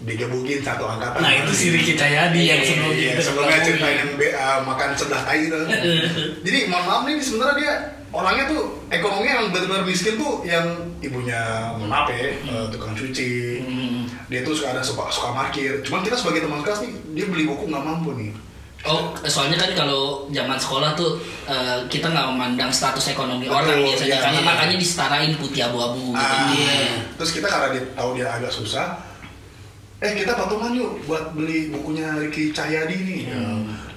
[0.06, 1.18] digebukin satu angkatan.
[1.18, 3.68] Nah itu si Ricky Cahyadi yang sebelumnya Iya, kita sebelumnya ngomongin.
[3.74, 5.58] ceritain yang be- uh, makan sebelah tai itu.
[6.46, 7.74] Jadi mohon maaf nih sebenarnya dia
[8.16, 10.64] orangnya tuh ekonominya yang benar-benar miskin tuh yang
[11.04, 13.60] ibunya maaf ya uh, tukang cuci.
[14.32, 15.84] Dia tuh suka ada suka suka parkir.
[15.84, 18.32] Cuman kita sebagai teman kelas nih dia beli buku nggak mampu nih.
[18.86, 21.18] Oh, soalnya kan kalau zaman sekolah tuh
[21.50, 24.46] eh, kita nggak memandang status ekonomi Betul, orang biasanya iya, karena iya.
[24.46, 26.22] makanya disetarain putih abu-abu gitu.
[26.22, 27.02] Ah, Iya.
[27.18, 29.02] Terus kita karena dia tahu dia agak susah,
[30.06, 33.22] eh kita patungan yuk buat beli bukunya Ricky Cahyadi nih.
[33.34, 33.42] Ya.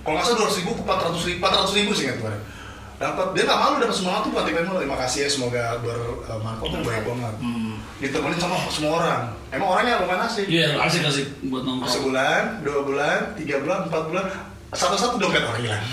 [0.00, 2.40] Kalau nggak salah dua ribu, empat ratus ribu, empat ratus ribu sih kan kemarin.
[2.98, 7.04] Dapat dia nggak malu dapat semangat tuh buat TPM terima kasih ya semoga bermanfaat banyak
[7.06, 7.34] banget.
[7.98, 9.22] Ditemenin sama semua orang.
[9.48, 10.46] Emang orangnya lumayan asik.
[10.46, 11.86] Iya asik asik buat nongkrong.
[11.88, 14.26] Sebulan, dua bulan, tiga bulan, empat bulan,
[14.70, 15.84] satu-satu dompet orang hilang.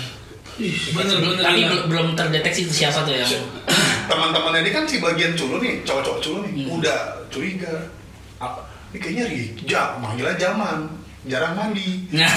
[0.56, 1.42] Ih, bener bener.
[1.42, 1.70] Tapi bener.
[1.70, 3.28] bel- belum terdeteksi itu siapa tuh yang
[4.10, 6.78] teman-temannya ini kan si bagian culu nih cowok-cowok culu nih Hmm.
[6.80, 7.74] udah curiga
[8.36, 10.88] apa ini kayaknya Rija manggilnya zaman
[11.26, 12.06] jarang mandi.
[12.14, 12.30] Nah.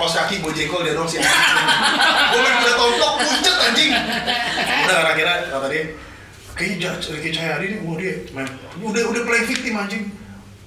[0.00, 1.32] kos kaki bojengkol dia dong si anjing
[2.32, 3.92] gue main udah tontok pucet anjing.
[4.88, 5.82] Udah akhirnya kata dia
[6.58, 8.48] kayaknya Ricky Cahyadi nih wah dia main
[8.80, 10.04] udah udah play victim anjing.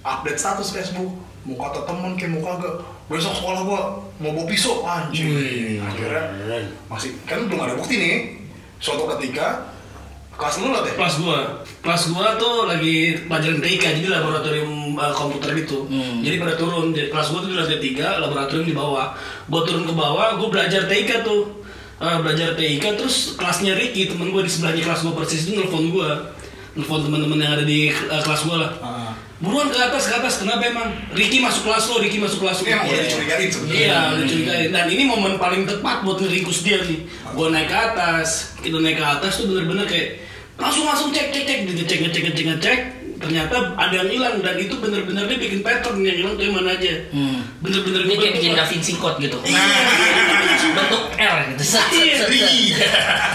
[0.02, 3.82] Update status Facebook mau kata temen kayak mau kagak besok sekolah gua
[4.22, 4.86] mau bawa pisau.
[4.86, 5.82] Anjing.
[5.82, 6.24] Akhirnya
[6.86, 8.14] masih kan belum ada bukti nih.
[8.82, 9.74] Suatu ketika
[10.42, 11.40] kelas lu lah deh Kelas gua,
[11.86, 15.86] kelas gua tuh lagi pelajaran TIK jadi laboratorium uh, komputer gitu.
[15.86, 16.26] Hmm.
[16.26, 19.14] Jadi pada turun, jadi kelas gua tuh di lantai tiga, laboratorium di bawah.
[19.46, 21.62] Gua turun ke bawah, gua belajar TIK tuh.
[22.02, 25.94] Uh, belajar TIK terus kelasnya Ricky temen gua di sebelahnya kelas gua persis itu nelfon
[25.94, 26.34] gua.
[26.74, 28.72] Nelfon teman-teman yang ada di uh, kelas gua lah.
[28.82, 29.14] Ah.
[29.42, 30.38] Buruan ke atas, ke atas.
[30.38, 30.94] Kenapa emang?
[31.18, 32.66] Ricky masuk kelas lo, Ricky masuk kelas lo.
[32.70, 33.06] Emang udah Iya.
[33.10, 33.82] dicurigain sebenarnya.
[33.82, 34.70] Iya, udah curigain.
[34.70, 37.10] Dan ini momen paling tepat buat ngeringkus dia nih.
[37.34, 40.22] Gua naik ke atas, kita naik ke atas tuh bener-bener kayak
[40.58, 42.80] langsung langsung cek cek cek ngecek ngecek ngecek ngecek
[43.18, 46.74] ternyata ada yang hilang dan itu bener-bener dia bikin pattern yang hilang tuh yang mana
[46.74, 47.46] aja Hmm.
[47.62, 49.38] bener-bener gua kayak bikin Da Vinci Code gitu.
[49.44, 49.62] Iya.
[50.72, 51.62] Bentuk R gitu.
[51.64, 52.34] Set, set, Iya, set, set.
[52.34, 52.78] Iya.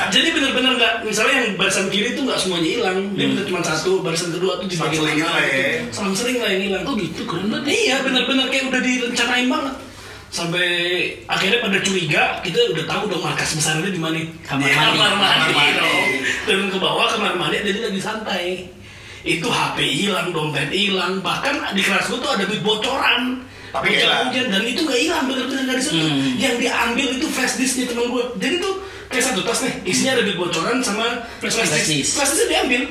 [0.09, 4.03] jadi bener-bener nggak misalnya yang barisan kiri itu nggak semuanya hilang dia bener cuma satu
[4.03, 5.67] barisan kedua tuh di bagian Selang-selingin mana lah ya.
[5.91, 7.67] selang-seling lah yang hilang Oh gitu keren banget.
[7.69, 9.75] Iya benar-benar kayak udah direncanain banget.
[10.37, 10.69] Sampai
[11.25, 14.21] akhirnya pada curiga, kita udah tahu dong markas besarnya di mana.
[14.45, 14.99] Kamar Di mandi.
[15.01, 15.33] Kamar mandi.
[15.33, 15.81] Kamar mandi.
[15.81, 16.09] dong.
[16.45, 18.45] Turun ke bawah kamar mandi dan dia lagi santai.
[19.25, 23.49] Itu HP hilang, dompet hilang, bahkan di kelas gua tuh ada duit bocoran.
[23.73, 24.29] Tapi hilang.
[24.29, 26.05] Bocoran dan itu nggak hilang benar-benar nggak disentuh.
[26.05, 26.37] Hmm.
[26.37, 28.25] Yang diambil itu flash disknya teman gua.
[28.37, 28.75] Jadi tuh
[29.09, 31.07] kayak satu tas nih, isinya ada duit bocoran sama
[31.41, 31.57] flash
[31.89, 32.13] disk.
[32.13, 32.83] Flash disknya diambil.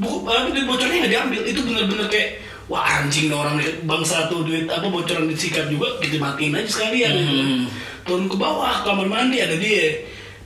[0.00, 1.40] Buku, uh, duit bocornya nggak diambil.
[1.52, 2.28] Itu benar-benar kayak
[2.68, 7.12] wah anjing nih orang bangsa tuh duit apa bocoran disikat juga kita matiin aja sekalian
[7.12, 7.34] gitu.
[7.36, 7.64] Hmm.
[8.04, 10.00] Turun ke bawah kamar mandi ada dia.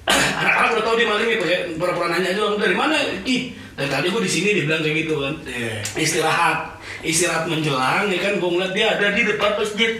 [0.40, 3.52] Anak-anak udah tahu dia maling itu ya, pura-pura nanya aja dari mana Ki?
[3.76, 5.34] Dari tadi gua di sini dia bilang kayak gitu kan.
[5.46, 5.74] Iya.
[5.94, 6.58] Istirahat,
[7.04, 9.92] istirahat menjelang ya kan gua ngeliat dia ada di depan masjid.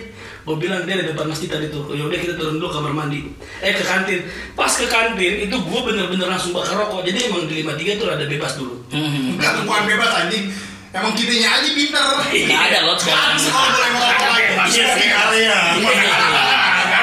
[0.49, 1.93] Gua bilang dia ada di depan masjid tadi tuh.
[1.93, 3.31] Ya udah kita turun dulu kamar mandi.
[3.61, 4.25] Eh ke kantin.
[4.57, 7.05] Pas ke kantin itu gua bener-bener langsung bakar rokok.
[7.05, 8.75] Jadi emang di 53 tuh ada bebas dulu.
[8.91, 9.37] Hmm.
[9.37, 10.49] Tuh bukan bebas anjing.
[10.89, 12.05] Emang kitanya aja pinter.
[12.33, 13.37] Nggak ada lot sekarang.
[13.37, 14.53] Sekolah boleh ngomong lagi.
[14.73, 15.09] Iya sih.
[15.13, 15.59] area.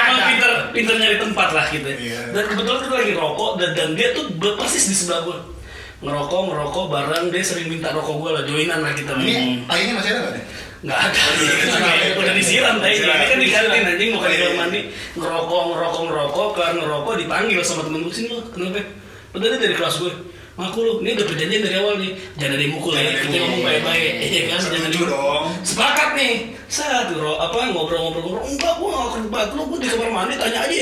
[0.10, 1.86] Emang pinter pinter nyari tempat lah gitu.
[1.86, 2.34] Iya.
[2.34, 4.26] Dan kebetulan kita lagi rokok dan, dan dia tuh
[4.58, 5.38] persis di sebelah gua.
[6.04, 9.16] Ngerokok, ngerokok bareng dia sering minta rokok gua lah, joinan lah kita.
[9.16, 10.44] Ini tainya masih ada nggak deh?
[10.86, 11.22] Nggak ada.
[12.20, 12.94] Udah disiram tadi.
[13.00, 14.46] Ini kan di kantin anjing bukan di Iya.
[14.50, 14.80] kamar mandi.
[15.16, 18.42] Ngerokok, ngerokok, ngerokok, kan ngerokok dipanggil sama temen gue sini lo.
[18.50, 18.82] Kenapa?
[19.32, 20.14] Padahal dia dari kelas gue.
[20.56, 22.12] Ngaku lu, ini udah perjanjian dari awal nih.
[22.40, 23.12] Jangan ada yang mukul ya.
[23.20, 24.12] Kita ngomong baik-baik.
[24.24, 24.60] Iya kan?
[24.64, 25.44] Jangan yang- dong.
[25.68, 26.34] Sepakat nih.
[26.76, 28.44] Satu, ro, apa ngobrol-ngobrol-ngobrol.
[28.44, 29.48] Enggak, gua nggak debat.
[29.56, 30.76] Lu gua di kamar mandi tanya aja.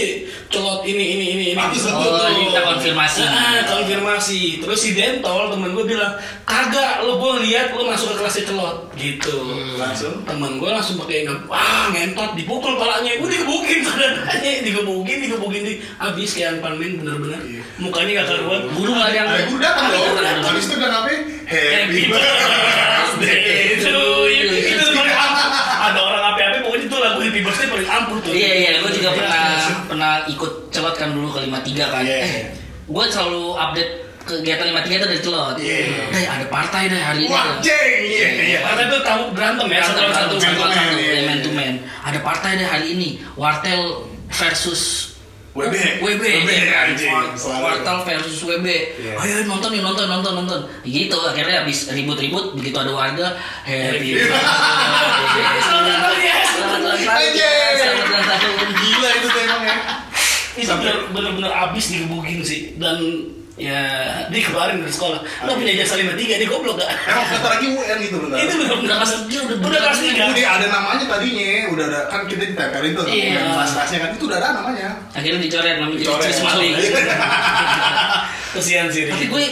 [0.50, 1.62] Celot ini, ini, ini, ini.
[1.94, 3.22] Oh, kita konfirmasi.
[3.22, 4.58] Ah, konfirmasi.
[4.66, 6.18] Terus si Dentol, temen gue bilang,
[6.50, 8.90] kagak, lu gue lihat lu masuk ke kelasnya celot.
[8.98, 9.38] Gitu.
[9.78, 10.26] Langsung.
[10.26, 13.14] Temen gue langsung pakai nggak, wah ngentot, dipukul palanya.
[13.22, 17.38] Gue digebukin badannya, digebukin, digebukin, di habis kayak Panmin bener-bener.
[17.46, 17.62] Iya.
[17.78, 18.62] Mukanya gak karuan.
[18.74, 20.02] Guru nggak ada yang guru datang loh.
[20.42, 21.22] Habis itu udah ngapain?
[21.46, 24.73] Happy birthday to you.
[27.04, 28.32] Lagu Happy Birthday paling ampuh tuh.
[28.32, 29.48] Iya iya, gue juga pernah
[29.86, 32.04] pernah ikut celot kan dulu ke 53 kan.
[32.08, 32.18] Iya.
[32.24, 32.44] Eh,
[32.88, 33.92] gue selalu update
[34.24, 35.56] kegiatan 53 itu dari celot.
[35.60, 35.78] Iya.
[36.10, 37.32] Eh, ada partai deh hari ini.
[37.32, 37.94] Wah, jeng.
[38.04, 38.60] Iya, iya.
[38.64, 40.36] Karena itu tahu berantem ya satu satu.
[40.40, 40.64] Satu,
[40.98, 41.28] iya.
[41.28, 41.76] man to man.
[42.04, 43.10] Ada partai deh hari ini.
[43.38, 45.13] Wartel versus
[45.54, 46.02] WB.
[46.02, 46.90] WB, WB, iya.
[46.90, 47.14] anjing.
[47.14, 47.62] War- Selalu.
[47.62, 48.68] Wartel versus WB.
[48.98, 49.14] Iya.
[49.22, 50.60] Ayo nonton yuk nonton nonton nonton.
[50.82, 54.18] Gitu akhirnya habis ribut-ribut begitu ada warga happy.
[55.62, 56.10] Selamat
[58.02, 58.70] ulang tahun.
[58.82, 59.78] Gila itu emang ya.
[61.14, 62.98] Bener-bener abis digebukin sih dan
[63.54, 63.78] Ya,
[64.34, 65.22] dia keluarin dari sekolah.
[65.46, 66.90] Lo punya jasa lima tiga, dia goblok gak?
[67.06, 68.38] Emang bentar lagi UN gitu bentar.
[68.42, 70.24] Itu bener Udah kelas dia udah udah kelas tiga.
[70.26, 73.54] Udah ada namanya tadinya, udah ada kan kita ditempelin tuh, Iya.
[73.54, 74.90] kelas-kelasnya kan itu udah ada namanya.
[75.14, 76.26] Akhirnya dicoret namanya jadi Dicoret.
[76.26, 76.74] Cis Maling.
[78.54, 79.04] Kesian sih.
[79.06, 79.44] Tapi gue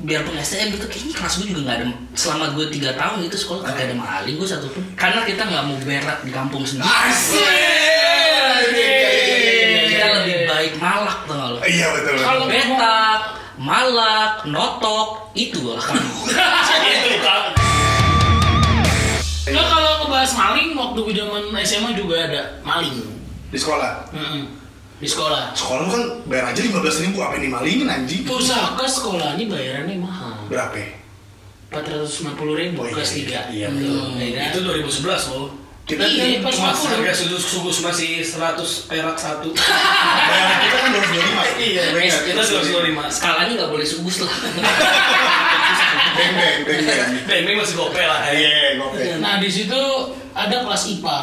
[0.00, 3.60] biarpun STM gitu kayaknya kelas gue juga nggak ada selama gue tiga tahun itu sekolah
[3.62, 6.88] kagak ada maling gue satu pun karena kita nggak mau berak di kampung sendiri
[9.86, 12.12] kita lebih baik malak tuh lo Iya betul.
[12.16, 12.24] betul.
[12.24, 13.20] Kalau- betak
[13.60, 16.00] malak notok itu lah kan
[16.80, 17.42] itu kan.
[19.44, 22.96] Nggak kalau ngebahas maling waktu gue zaman SMA juga ada maling.
[23.50, 24.06] di sekolah.
[24.14, 24.46] Mm-mm.
[24.96, 25.52] Di sekolah.
[25.52, 28.22] Sekolah kan bayar aja 15 ribu apa yang dimalingin anjing?
[28.24, 30.38] Pusaka sekolahnya bayarannya mahal.
[30.46, 30.76] Berapa?
[30.78, 30.88] ya?
[31.70, 35.50] 450 ribu Oh, iya, kelas iya, 3 iya, Itu 2011 loh.
[35.90, 39.50] Kita Iya, kan pas harga sugus sugus masih 100 perak satu.
[40.62, 41.58] kita kan 225.
[41.58, 43.10] Iya, Beng, kita 225.
[43.10, 44.30] skalanya nggak boleh sugus lah
[46.10, 46.80] Beng beng beng
[47.26, 47.42] beng.
[47.42, 48.22] Beng masih gopel lah.
[48.30, 49.02] Iya, gope.
[49.18, 49.82] Nah di situ
[50.30, 51.18] ada kelas IPA.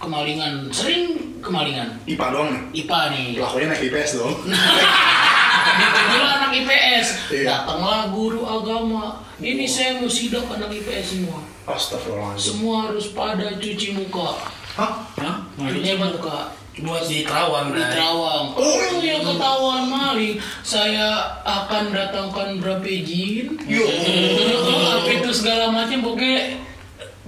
[0.00, 1.04] Kemalingan, sering
[1.40, 1.96] kemalingan.
[2.04, 2.84] IPA doang nih.
[2.84, 3.26] IPA nih.
[3.40, 4.36] Pelakunya naik IPS dong.
[5.64, 7.06] Ditujulah anak IPS.
[7.32, 7.44] Iya.
[7.48, 9.23] Datanglah guru agama.
[9.34, 11.42] Ini saya mau sidak anak IPS semua.
[11.66, 12.44] Astagfirullahaladzim.
[12.54, 14.38] Semua harus pada cuci muka.
[14.78, 14.92] Hah?
[15.18, 15.36] Hah?
[15.58, 16.54] Cuci muka.
[16.74, 17.78] Buat di Terawang, Di.
[17.78, 18.50] Terawang.
[18.58, 23.54] Oh, Oh, yang ketahuan maling, saya akan datangkan berapa jin?
[23.62, 23.86] Yo.
[23.86, 26.58] Oh, apa itu segala macam pokoknya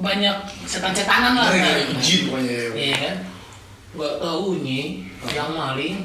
[0.03, 1.47] banyak setan-setanan lah.
[1.55, 2.59] Dari jin pokoknya.
[2.75, 3.17] Iya kan?
[3.97, 4.83] Gak tahunya
[5.31, 5.97] yang maling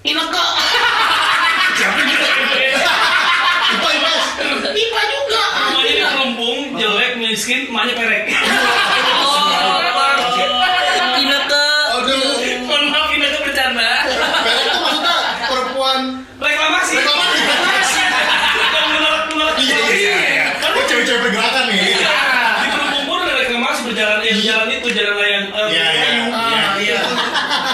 [0.00, 0.44] Inaka.
[1.76, 2.24] Siapa gitu?
[3.70, 4.20] IPA IPS.
[4.70, 5.42] IPA juga.
[5.56, 8.22] Rumahnya di Pelumpung, jelek, miskin, emaknya perek.
[11.20, 12.34] Ineke Aduh.
[12.66, 13.90] Mohon maaf, ini tuh bercanda.
[14.02, 15.16] Perek itu maksudnya
[15.46, 16.00] perempuan.
[16.40, 16.92] Reklamasi.
[16.96, 17.38] Reklamasi.
[18.70, 20.18] Yang menolak-menolak iya iya.
[20.88, 21.94] cewek-cewek pergerakan nih.
[21.94, 22.68] Di
[23.10, 25.46] ada reklamasi berjalan, eh, jalan itu jalan layang.
[25.50, 26.08] eh, Iya, iya.
[26.30, 27.00] Ah, iya.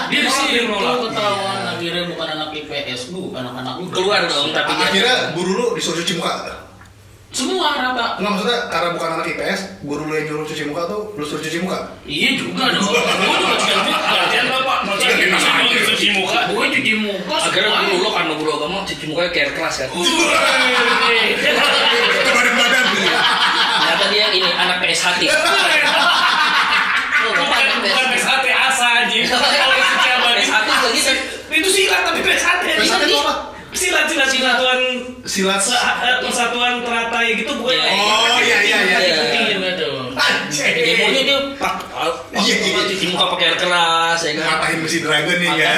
[0.07, 1.09] Dia di sini itu menolak.
[1.09, 5.65] ketahuan akhirnya bukan anak IPS bu, anak-anak lu keluar dong tapi dia Akhirnya guru lu
[5.73, 6.66] disuruh cuci muka.
[7.37, 8.17] Semua rata.
[8.17, 11.37] Enggak maksudnya karena bukan anak IPS, guru lu yang nyuruh cuci muka tuh lu suruh
[11.37, 11.93] cuci muka.
[12.01, 12.81] Iya juga dong.
[12.81, 12.97] Gua
[13.37, 14.77] juga ganti, gantian bapak.
[14.83, 15.77] Mau cuci nama aja.
[15.85, 16.39] cuci muka.
[16.49, 17.35] Gue cuci muka.
[17.37, 20.01] akhirnya guru lo karena guru agama cuci mukanya kayak kelas kan Ke
[22.31, 23.05] badan-badan gitu.
[23.77, 25.21] ternyata dia ini anak PSHT
[27.17, 28.13] Oh, Bukan, PSHT.
[28.13, 29.25] PSHT asa anjing.
[29.25, 30.33] Kalau sejabat.
[30.37, 31.11] PSHT juga gitu
[31.51, 32.63] Itu silat tapi PSHT.
[32.77, 33.33] PSHT itu apa?
[33.77, 34.79] Silat silat kesatuan
[35.23, 35.61] Silat.
[36.01, 37.77] eh, persatuan teratai gitu bukan?
[37.77, 37.89] Iya.
[37.93, 38.97] Oh iya iya iya.
[38.97, 39.23] Iya.
[39.53, 39.77] Iya.
[40.17, 40.73] Anjing.
[40.73, 41.73] Demonya dia pak
[42.33, 42.81] Iya, iya.
[42.89, 45.71] cuci muka pakai air keras ya kan Matahin mesin dragon nih ya.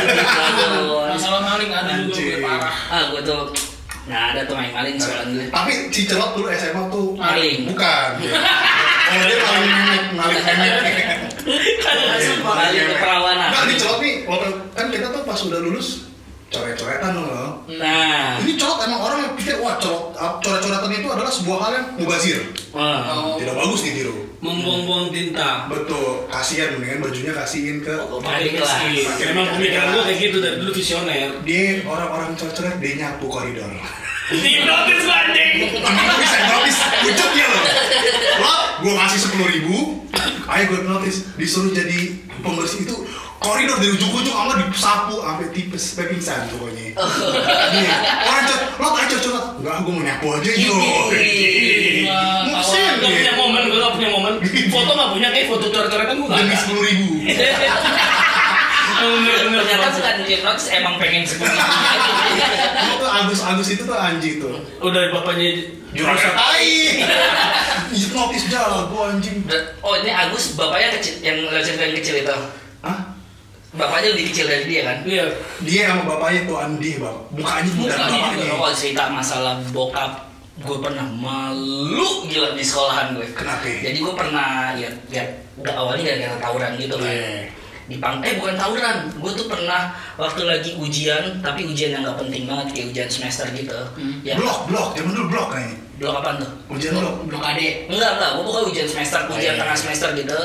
[1.12, 2.74] Masalah maling ada juga parah.
[2.88, 3.42] ah gue tuh
[4.08, 7.60] nggak ada tuh main maling gue Tapi si celot dulu SMA tuh Maling.
[7.68, 8.10] Bukan.
[9.10, 10.84] Kalau dia maling memek, maling memek.
[12.40, 14.14] maling keperawanan Nah, ini celot nih,
[14.72, 16.09] kan kita tuh pas udah lulus
[16.50, 17.50] coret-coretan dong loh.
[17.78, 21.86] nah Ini colot emang orang yang pikir wah colot coret-coretan itu adalah sebuah hal yang
[22.02, 22.40] mubazir.
[22.74, 24.18] wah Tidak bagus nih tiru.
[24.40, 25.68] Membuang-buang tinta.
[25.68, 27.92] Betul, kasihan mendingan bajunya kasihin ke
[28.24, 28.72] Pakai kelas.
[29.30, 31.30] Memang pemikiran gue kayak gitu dari dulu visioner.
[31.44, 33.70] dia orang-orang coret-coret dia nyapu koridor.
[34.30, 35.54] Di notis lu, anjing.
[35.74, 37.62] notis ya notis ucap ya lo
[38.46, 38.54] lo
[38.86, 39.78] gue kasih sepuluh ribu
[40.50, 42.96] ayo gue notis disuruh jadi pembersih itu
[43.40, 46.86] koridor dari ujung-ujung sama disapu sampai tipes sampai pingsan pokoknya
[47.80, 47.94] Iya.
[48.26, 50.76] orang cat lo aja coba enggak gue mau nyapu aja yo
[52.50, 54.34] Muksin Gak punya ya momen, gue gak punya momen.
[54.74, 57.08] Foto gak punya, kayak foto coret-coretan gue gak demi sepuluh ribu.
[59.00, 61.56] ternyata bukan hipnotis emang pengen seperti
[62.94, 64.56] itu Agus Agus itu tuh anjing tuh.
[64.80, 65.50] Udah bapaknya
[65.92, 67.02] jurasa tai
[67.90, 69.38] hipnotis jalan gue anjing.
[69.82, 72.38] Oh ini Agus bapaknya kecil yang lo ceritain kecil itu.
[72.82, 73.00] Hah?
[73.70, 74.98] bapaknya lebih kecil dari dia kan?
[75.06, 75.26] Iya.
[75.62, 78.46] dia sama bapaknya tuh Andi bang mukanya Mukanya bapaknya.
[78.58, 80.26] kalau cerita masalah bokap
[80.60, 83.70] gue pernah malu gila di sekolahan gue Kenapa?
[83.70, 85.30] jadi gue pernah lihat lihat
[85.62, 87.14] udah awalnya gara-gara tawuran gitu kan.
[87.14, 87.30] Iya.
[87.90, 89.10] Di pang eh bukan tawuran.
[89.18, 93.50] Gue tuh pernah waktu lagi ujian tapi ujian yang nggak penting banget kayak ujian semester
[93.52, 93.74] gitu.
[93.98, 94.22] Hmm.
[94.22, 94.38] ya.
[94.38, 94.94] Blok blok.
[94.94, 95.78] Zaman dulu blok kayaknya.
[95.98, 96.52] Blok apaan tuh?
[96.70, 97.42] Ujian blok Blok.
[97.42, 97.90] ade.
[97.90, 98.30] enggak enggak.
[98.38, 99.62] Gue bukan ujian semester Oh, ujian iya.
[99.66, 100.40] tengah semester gitu.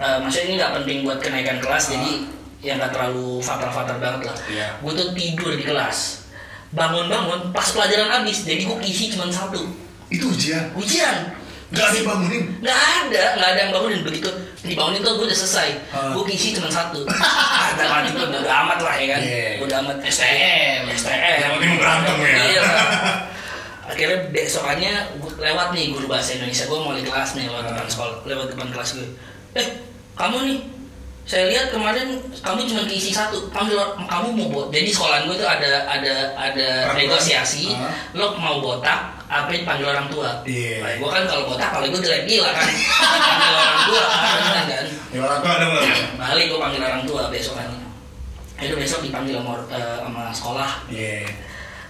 [0.00, 2.12] Eh, maksudnya ini nggak penting buat kenaikan kelas jadi
[2.60, 4.36] ya nggak terlalu fatal-fatal banget lah.
[4.36, 4.52] Ah.
[4.52, 4.68] Iya.
[4.84, 5.98] gue tuh tidur di kelas.
[6.70, 9.64] Bangun-bangun pas pelajaran habis jadi gue isi cuma satu.
[10.06, 10.70] Itu ujian?
[10.76, 11.32] Ujian
[11.70, 12.44] Gak dibangunin.
[12.58, 14.30] Nggak ada, nggak ada yang bangunin begitu
[14.60, 15.68] dibangunin tuh gue udah selesai.
[15.90, 16.12] Ah.
[16.12, 17.00] Gue ngisi cuma satu.
[17.74, 19.20] Ada mati gue udah amat lah ya kan.
[19.24, 19.48] Iya.
[19.64, 20.82] Udah amat STM.
[20.94, 21.36] STM.
[21.40, 22.34] Yang penting berantem ya.
[22.44, 22.62] Iya.
[23.90, 27.86] Akhirnya besokannya gue lewat nih guru bahasa Indonesia gue mau di kelas nih lewat depan
[27.90, 29.08] sekolah, lewat depan kelas gue.
[29.58, 29.66] Eh,
[30.14, 30.58] kamu nih
[31.26, 33.78] saya lihat kemarin kamu cuma keisi satu panggil
[34.10, 37.94] kamu mau bot jadi sekolahan gue tuh ada ada ada negosiasi Ah.
[38.18, 40.82] lo mau botak apa panggil orang tua Iya.
[40.82, 44.86] Nah, gue kan kalau botak kalau gue jelek gila kan panggil orang tua kan kan
[45.08, 45.84] Ya orang tua ada nggak?
[46.16, 47.78] balik gue panggil orang tua besokannya
[48.60, 51.30] itu besok dipanggil sama, eh, sama sekolah Iya.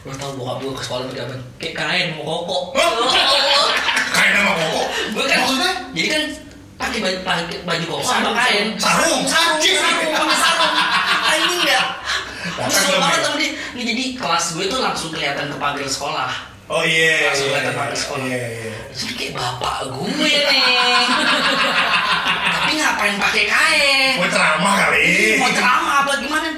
[0.00, 2.58] lo tau bokap gue ke sekolah pakai apa kayak kain mau koko
[4.10, 4.82] Kain sama koko.
[5.10, 5.72] gue kan Maksudnya?
[5.90, 6.22] jadi kan
[6.78, 9.24] pakai baju pakai baju koko sama kain Sarung.
[9.24, 9.76] sarung Anjing.
[9.76, 10.72] sarung pakai sarung
[11.30, 11.84] ini enggak
[12.40, 13.22] Kesel banget ya?
[13.22, 16.32] sama dia Ini jadi kelas gue tuh langsung kelihatan kepanggil sekolah
[16.70, 17.34] Oh iya.
[17.34, 18.26] Langsung iya, kelihatan iya, pakai sekolah.
[18.30, 18.74] Iya iya.
[18.90, 21.06] Jadi kayak bapak gue nih
[22.54, 25.38] Tapi ngapain pakai kain Mau ceramah kali.
[25.38, 26.48] Mau ceramah apa gimana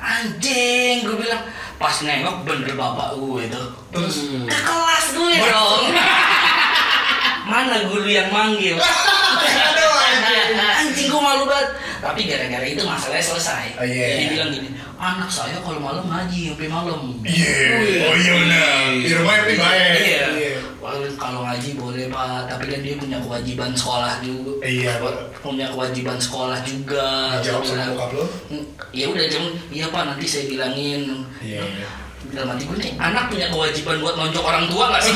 [0.00, 1.44] Anjing gue bilang
[1.76, 4.16] Pas nengok bener bapak gue tuh Terus.
[4.48, 5.84] Ke kelas gue dong
[7.52, 8.76] Mana guru yang manggil
[9.68, 10.52] Aduh anjing.
[10.56, 11.68] Anjing gue malu banget
[12.02, 14.06] Tapi gara-gara itu masalahnya selesai Oh, iya.
[14.12, 17.54] Jadi bilang gini Anak saya kalau malam ngaji sampai malam Iya.
[18.02, 18.82] Oh iya benar.
[18.98, 19.98] Di rumah yang baik.
[19.98, 20.26] Iya.
[20.82, 24.52] Kalau kalau ngaji boleh pak, tapi kan dia punya kewajiban sekolah juga.
[24.62, 24.98] Iya.
[25.38, 27.38] Punya kewajiban sekolah juga.
[27.38, 28.24] Dijawab sama bokap lo?
[28.50, 31.22] "Hmm, Ya udah jam, iya pak nanti saya bilangin.
[31.38, 31.88] Iya, iya.
[32.30, 35.14] Dalam hati gue nih, anak punya kewajiban buat nonjok orang tua nggak sih?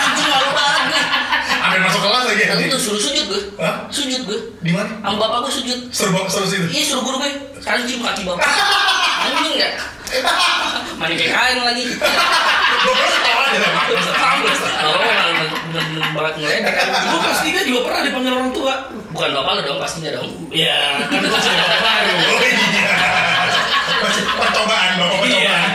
[0.00, 1.06] Anjing malu banget.
[1.70, 2.66] Sampai masuk kelas lagi anjing.
[2.66, 3.42] tuh suruh sujud gue.
[3.62, 3.86] Hah?
[3.94, 4.38] Sujud gue.
[4.58, 4.90] Di mana?
[5.06, 5.78] Sama bapak gue sujud.
[5.94, 6.66] Seru banget seru situ.
[6.66, 7.30] Iya suruh guru gue.
[7.62, 8.42] Sekarang cium kaki bapak.
[9.30, 9.72] Anjing nggak?
[10.98, 11.84] Mandi kayak kain lagi.
[11.94, 13.70] Pernah ketawa aja lah.
[15.70, 16.74] Bener-bener banget ngeledek.
[17.06, 18.74] Gue kelas tiga juga pernah dipanggil orang tua.
[19.14, 20.26] Bukan bapak lo dong pastinya dong.
[20.50, 22.14] Ya, kan gue sudah baru.
[22.18, 22.90] Oh iya.
[24.40, 25.70] Percobaan bapak Iya, percobaan.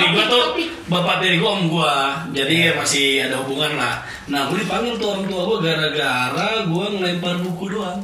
[0.00, 0.44] Tiri gue tuh
[0.88, 1.94] bapak tiri gue om gue,
[2.32, 4.00] jadi masih ada hubungan lah.
[4.32, 8.00] Nah, gue dipanggil tuh orang tua gue gara-gara gue ngelempar buku doang.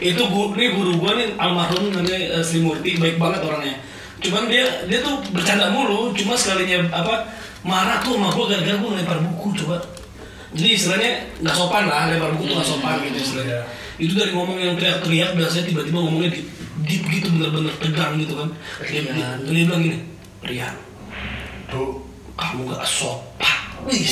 [0.00, 3.76] Itu gu, nih guru gue nih almarhum namanya eh, Sri Murti, baik banget orangnya.
[4.24, 7.28] Cuman dia dia tuh bercanda mulu, cuma sekalinya apa
[7.66, 9.76] marah tuh sama gue gara-gara gue ngelempar buku coba.
[10.56, 11.10] Jadi istilahnya
[11.44, 13.58] nggak sopan lah, lempar buku tuh nggak sopan gitu istilahnya.
[13.98, 16.40] Itu dari ngomong yang teriak-teriak biasanya tiba-tiba ngomongnya di
[16.86, 18.48] deep gitu bener-bener tegang gitu kan.
[18.86, 19.98] Dia, dia, dia bilang gini,
[20.46, 20.74] Rian,
[21.68, 22.00] Tuh.
[22.38, 23.58] kamu gak sopan.
[23.84, 24.06] Wih.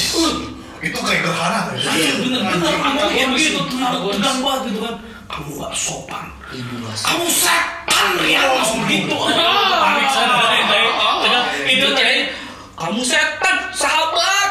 [0.82, 1.78] Itu kayak gerhana tuh.
[1.78, 3.48] Iya bener-bener ngomong kayak bagus.
[3.54, 4.94] begitu, tegang, banget gitu kan.
[5.30, 6.24] Kamu gak sopan.
[6.52, 7.04] Ibu bahasa.
[7.06, 9.16] Kamu setan Rian langsung gitu.
[9.16, 11.46] Panik saya tegang.
[11.64, 12.34] Itu kayak
[12.76, 14.48] Kamu setan, sahabat.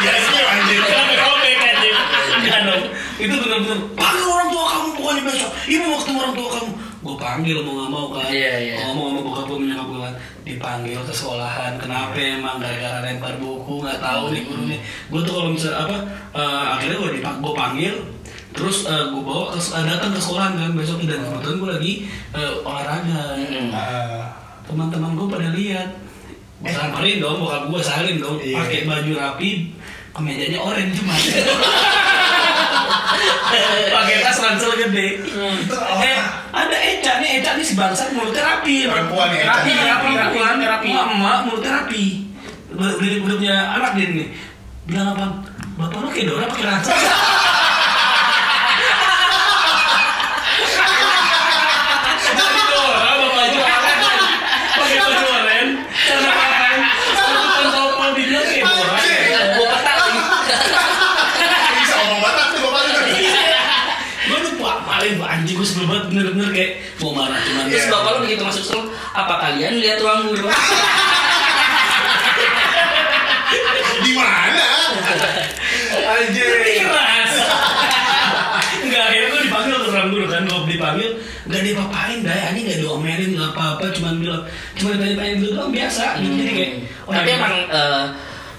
[0.00, 0.80] Ya sih anjir.
[0.88, 1.14] Kamu.
[3.14, 5.50] Itu benar-benar panggil orang tua kamu pokoknya besok.
[5.64, 6.70] Ibu ketemu orang tua kamu.
[7.04, 8.32] Gue panggil mau nggak mau kan.
[8.32, 8.74] Iya, iya.
[8.88, 10.14] Ngomong sama bokap gue nyokap gue kan.
[10.42, 11.72] Dipanggil ke sekolahan.
[11.76, 14.78] Kenapa emang gara-gara lempar buku nggak tahu nih gurunya.
[15.12, 15.96] Gue tuh kalau misalnya apa
[16.32, 17.94] eh, akhirnya gue dipak gue panggil.
[18.54, 21.92] Terus gue bawa ke eh, datang ke sekolahan kan besok dan kebetulan gue lagi
[22.32, 23.22] eh, olahraga.
[23.36, 23.68] Mm-mm.
[23.70, 24.24] Ah.
[24.64, 25.88] Teman-teman gue pada lihat.
[26.64, 28.56] Gue samperin dong, bokap gue salin dong, Iya.
[28.56, 29.50] pakai baju rapi,
[30.16, 31.12] kemejanya oranye cuma.
[33.92, 35.08] pakai tas ransel gede.
[35.20, 36.20] Itu Eh?
[36.54, 38.86] Ada Eca nih, Eca nih si bangsat mulutnya rapi.
[38.86, 39.50] Perempuan ya, Eca.
[39.58, 40.88] Rapi, Rapi, rapi, rapi, rapi, rapi.
[40.88, 42.04] Emak, emak, mulutnya rapi.
[42.74, 44.28] Udah, udah, udah punya anak dia nih.
[44.84, 45.26] Bilang apa?
[45.74, 46.94] Bapak lu kayak Dora pakai ransel.
[52.34, 53.98] Jadi Dora, bapak jualan.
[54.74, 55.58] Pakai baju oranye,
[56.04, 56.80] celana kain,
[57.14, 58.96] sama tompel dibilang kayak Dora.
[59.54, 60.20] Gue petak lagi.
[61.74, 62.92] Bisa ngomong batak tuh bapak tuh.
[64.24, 67.92] gue lupa paling gua anjing gue sebel banget bener-bener kayak mau marah cuman Terus Iya.
[67.92, 70.50] bapak lo begitu masuk sekolah, apa kalian lihat ruang guru?
[74.02, 74.66] Di mana?
[76.04, 76.50] Anjir.
[76.82, 77.32] keras
[78.84, 81.10] Enggak, akhirnya gue dipanggil ke orang dulu kan Gue dipanggil,
[81.48, 84.42] gak diapa-apain dah Ini gak diomelin, gak apa-apa Cuman bilang,
[84.76, 86.34] cuma ditanya-tanya gitu doang biasa gitu.
[86.34, 86.70] Jadi kayak
[87.08, 88.04] oh, Tapi ya, emang eh,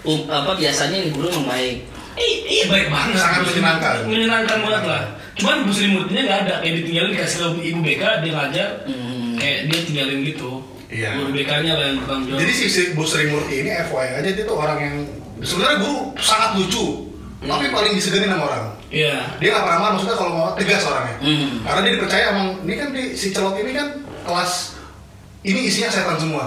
[0.08, 1.78] um, apa biasanya nih guru emang baik.
[2.16, 3.96] Iya, iya baik banget Sangat menyenangkan.
[4.08, 5.04] Menyenangkan banget lah
[5.36, 9.15] Cuman Bu Sri Murtinya gak ada Kayak ditinggalin dikasih ke ibu BK Dia ngajar Hmm.
[9.38, 10.52] Kayak dia tinggalin gitu
[10.86, 11.18] Iya.
[11.18, 14.30] Guru BK-nya lah yang bertanggung jawab Jadi si, si Bu Sri Murti ini FYI aja
[14.30, 14.96] dia tuh orang yang
[15.42, 17.12] sebenarnya guru sangat lucu,
[17.44, 18.66] tapi paling disegenin sama orang.
[18.94, 21.16] Iya Dia nggak pernah marah, maksudnya kalau mau tegas orangnya.
[21.20, 21.50] Hmm.
[21.66, 23.88] Karena dia dipercaya emang ini kan di, si celok ini kan
[24.24, 24.52] kelas
[25.44, 26.46] ini isinya setan semua.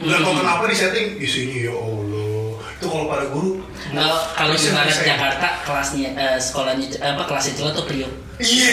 [0.00, 2.58] Nggak tahu kenapa di setting isinya ya Allah.
[2.78, 3.60] Itu kalau pada guru
[3.90, 5.02] Kalau kalau di bisa.
[5.02, 8.12] Jakarta kelasnya eh, sekolahnya apa kelasnya cowok tuh Priok.
[8.42, 8.70] Iya,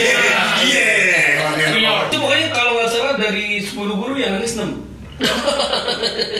[0.65, 0.89] iya.
[1.75, 4.65] Iya, itu pokoknya kalau nggak salah dari 10 guru yang nangis 6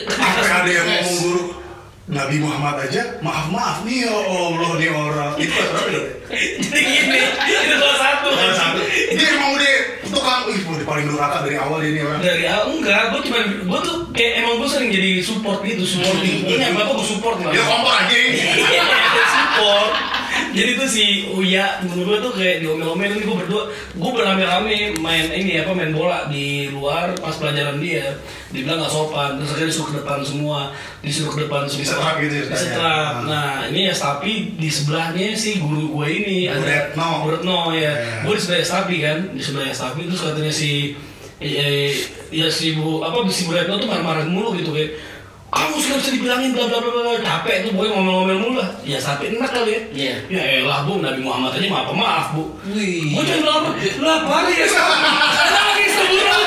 [0.09, 1.43] Sampai ada yang ngomong guru
[2.09, 5.37] Nabi Muhammad aja, maaf maaf nih ya Allah nih orang.
[5.37, 6.07] Itu kelas berapa dong?
[6.57, 8.81] Jadi gini, itu kelas satu Kelas satu.
[9.13, 9.73] Dia emang udah
[10.09, 12.17] tukang, ih udah paling durhaka dari awal ini orang.
[12.17, 16.49] dari awal enggak, gue cuma gue tuh kayak emang gue sering jadi support gitu, supporting.
[16.49, 17.53] Ini apa gue support lah.
[17.53, 18.41] Dia kompor aja ini.
[18.57, 18.83] Iya,
[19.29, 19.91] support.
[20.49, 25.61] Jadi tuh si Uya, temen gue tuh kayak diomel-omelin gue berdua, gue beramai-ramai main ini
[25.61, 28.17] apa main bola di luar pas pelajaran dia.
[28.49, 30.59] Dibilang nggak sopan, terus akhirnya disuruh ke depan semua,
[31.05, 31.85] disuruh ke depan semua.
[31.85, 32.35] Disetrap gitu.
[32.49, 33.13] Disetrap.
[33.13, 33.25] Hmm.
[33.29, 37.09] Nah ini ya tapi di sebelahnya si guru gue ini ada Retno.
[37.23, 37.93] Bu Retno ya.
[37.93, 37.93] Iya.
[38.25, 40.97] Gue di sebelah Sapi kan, di sebelah Sapi terus katanya si
[41.39, 41.93] eh,
[42.33, 44.97] ya si Bu apa si Bu Retno tuh marah-marah mulu gitu kayak
[45.49, 48.69] kamu sudah bisa dibilangin bla bla bla bla capek tuh pokoknya ngomel-ngomel mulu lah.
[48.85, 49.81] Ya sampai enak kali ya.
[49.89, 50.15] Iya.
[50.29, 51.01] ya elah bu.
[51.01, 52.53] Nabi Muhammad aja maaf maaf bu.
[52.69, 53.17] Wih.
[53.17, 53.65] gue cuma
[53.97, 56.41] bilang apa lah ya nangis sebelum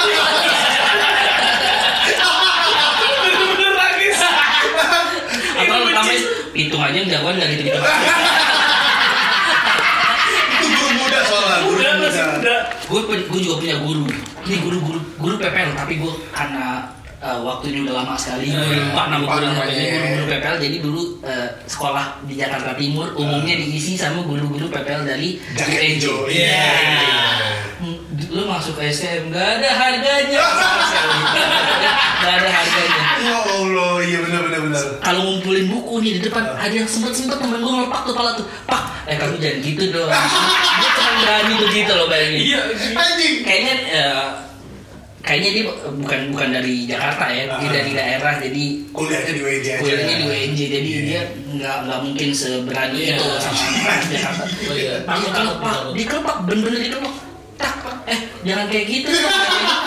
[3.27, 4.19] bener-bener nangis
[5.59, 6.23] Apa lu namanya
[6.55, 7.81] hitung aja jagoan nggak gitu gitu.
[10.63, 12.55] Itu guru muda soalnya, guru muda.
[12.87, 14.07] gue gue juga punya guru.
[14.47, 16.87] Ini guru guru guru PPL tapi gue karena
[17.23, 18.51] eh, waktunya udah lama sekali.
[18.51, 19.87] Gue lupa nama guru namanya.
[20.13, 25.39] guru PPL jadi dulu eh, sekolah di Jakarta Timur umumnya diisi sama guru-guru PPL dari
[25.55, 26.51] hijau, Iya.
[26.51, 26.71] iya.
[27.79, 27.99] Hmm,
[28.29, 30.39] lu masuk SM gak ada harganya.
[32.23, 33.03] Gak ada harganya.
[33.19, 34.83] Ya Allah, iya benar benar benar.
[35.01, 38.47] kalau ngumpulin buku nih di depan ada yang sempet sempet temen gue ngelepak kepala tuh.
[38.65, 40.07] Pak eh kamu jangan gitu dong.
[40.07, 42.41] Dia cuma berani begitu loh bayangin.
[42.41, 42.61] Iya
[42.95, 43.35] Anjing.
[43.43, 44.23] kayaknya eh,
[45.23, 45.65] kayaknya dia
[45.95, 47.73] bukan bukan dari Jakarta ya dia Ah.
[47.73, 49.81] dari daerah jadi Kuliahnya di WJ aja.
[49.81, 51.01] kuliahnya di UNJ jadi Iya.
[51.01, 51.21] dia
[51.53, 53.15] nggak nggak mungkin seberani Iya.
[53.15, 54.95] itu sama anak Jakarta Oh iya.
[55.01, 57.15] dia kelepak dia kelepak bener-bener dia kelepak
[57.55, 59.11] tak eh jangan kayak gitu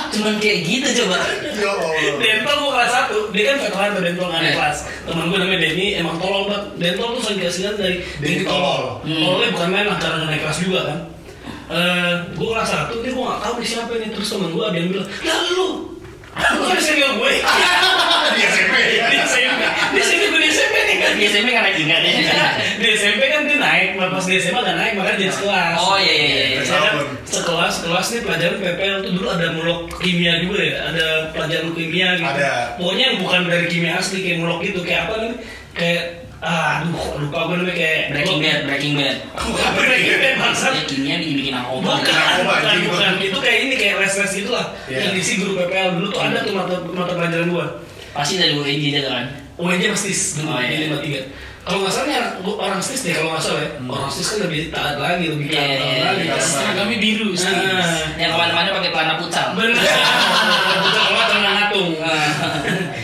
[0.09, 1.17] cuman kayak gitu coba
[1.55, 1.91] Ya Allah.
[2.17, 4.55] Dental gue kelas satu, dia kan veteran tuh dental nggak ada Iya.
[4.57, 4.77] kelas.
[5.05, 6.63] Temen gue namanya Denny, emang tolol banget.
[6.77, 8.59] Dental tuh sering kasihan dari Denny tolol.
[8.67, 8.83] tolol.
[9.05, 10.99] Tololnya bukan main lah, karena nggak naik kelas juga kan.
[11.65, 14.09] Eh, gue kelas satu, ini gue nggak tahu nih siapa nih.
[14.13, 15.67] Terus temen gue ada yang bilang, ya lu,
[16.37, 17.31] lu kan senior gue.
[18.35, 18.75] Di SMP.
[18.85, 19.61] Di SMP,
[19.95, 21.11] di SMP gue di SMP nih kan.
[21.15, 22.11] di SMP nggak naik tingkat ya
[22.77, 25.77] Di SMP kan dia naik, pas di SMA nggak naik, makanya jadi sekelas.
[25.79, 26.95] oh iya iya iya kan
[27.25, 32.09] sekelas, sekelas nih pelajaran PPL tuh dulu ada mulok kimia juga ya, ada pelajaran kimia
[32.19, 32.29] gitu.
[32.29, 32.51] Ada.
[32.77, 35.33] Pokoknya yang bukan dari kimia asli kayak mulok gitu, kayak apa nih?
[35.75, 40.71] Kayak ah, aduh lupa gue namanya kayak Breaking Bad Breaking Bad Bukan Breaking Bad bangsat.
[40.71, 42.13] dia kimia dibikin narkoba Bukan,
[42.45, 43.11] bukan, bukan.
[43.17, 44.65] Itu kayak ini kayak les les gitu lah.
[44.85, 44.97] Iya.
[45.01, 47.65] Yang diisi guru PPL dulu tuh ada tuh mata mata pelajaran gua.
[48.13, 49.25] pasti dari UNJ aja kan
[49.57, 50.69] UNJ pasti dulu Oh, iya.
[50.69, 51.21] di lima tiga.
[51.65, 52.07] Kalau nggak salah
[52.39, 53.69] gua orang stis deh kalau nggak salah ya.
[53.81, 56.21] Orang stis kan lebih taat lagi, lebih Iya, taat iya, lagi.
[56.21, 56.31] iya.
[56.31, 56.45] kan.
[56.45, 57.49] Seragamnya biru sih.
[57.49, 59.73] Nah, yang ke mana-mana pakai celana pucal Bener.
[59.73, 61.89] Betul kalau celana ngatung.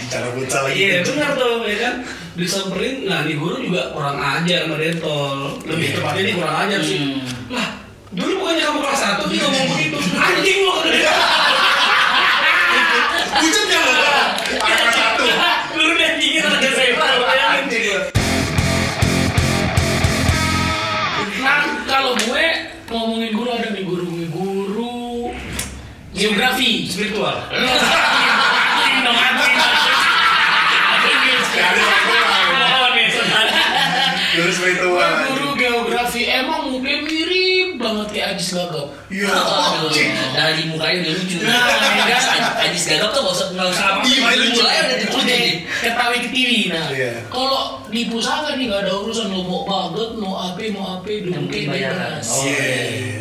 [0.08, 0.76] Cara bucal lagi.
[0.78, 1.96] Iya benar tuh ya kan
[2.42, 3.06] disamperin.
[3.06, 5.38] Nah di guru juga kurang ajar sama dentol.
[5.64, 5.96] Lebih Iya.
[5.98, 7.00] tepatnya ini kurang ajar sih.
[7.00, 7.54] Hmm.
[7.54, 7.68] Lah
[8.12, 9.98] dulu bukannya kamu kelas satu dia ngomong begitu.
[10.18, 10.74] Anjing lo.
[13.32, 13.94] Bucet ya lo.
[14.60, 15.24] Anak satu.
[15.72, 17.66] Dulu dia anjingin anak SMA lo bayangin.
[21.42, 21.58] Nah,
[21.89, 22.46] kalau gue
[22.86, 25.34] ngomongin guru ada nih guru guru
[26.14, 26.86] geografi.
[26.86, 27.42] Spiritual.
[35.02, 35.30] Spiritual.
[35.32, 38.88] Guru geografi emang mukanya mirip banget kayak Ajis Gagap.
[39.08, 39.28] Iya.
[39.28, 40.12] Aduh, Anjing.
[40.32, 41.38] dari mukanya udah lucu.
[41.41, 42.24] Nah, ya kan?
[42.62, 44.60] Ajis gagap tuh gak usah nggak usah apa Iya, lucu.
[44.60, 45.52] mulai udah lucu jadi.
[45.82, 46.88] ketawi ke TV nah.
[46.89, 47.12] Iya.
[47.28, 52.22] Kalau di pusaka nih nggak ada urusan lo mau baget, mau apa, mau penting bayaran.
[52.22, 52.28] bebas.
[52.30, 52.70] Oh, Iya.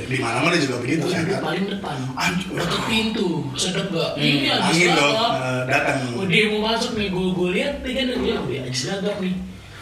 [0.04, 1.22] Di mana mana juga begitu kan.
[1.40, 1.96] Paling depan.
[2.50, 4.10] Dekat pintu, sedap gak?
[4.12, 4.76] Hmm, Ini Ajis.
[4.90, 5.32] Gagap.
[5.32, 5.98] eh, Datang.
[6.14, 9.34] Oh, dia mau masuk nih, gue gue lihat dia kan dia dia Ajis Gagap nih.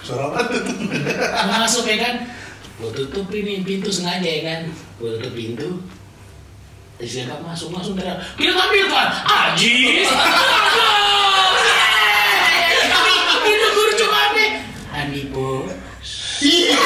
[0.08, 0.64] Suara apa tuh?
[1.52, 2.24] Masuk ya kan?
[2.80, 4.60] Gue tutup ini pintu sengaja ya kan?
[4.96, 5.84] Gue tutup pintu.
[6.96, 8.16] Gagap masuk langsung teriak.
[8.40, 9.08] Kita ambil kan?
[9.52, 10.08] Ajis.
[13.44, 14.44] Itu guru cuma apa?
[14.96, 15.68] Anipo.
[16.40, 16.80] Iya.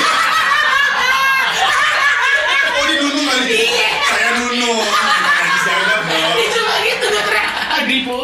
[2.74, 3.62] Oh di Nunung kali.
[4.02, 4.82] Saya Nunung.
[4.82, 6.34] Najis Gagap dong.
[6.42, 7.48] Itu cuma gitu gue teriak.
[7.86, 8.18] Anipo.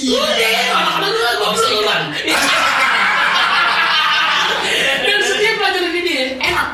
[0.00, 0.28] Udah,
[0.76, 2.02] anak-anak gue Om Seilan.
[5.00, 6.68] Dan setiap pelajaran ini enak.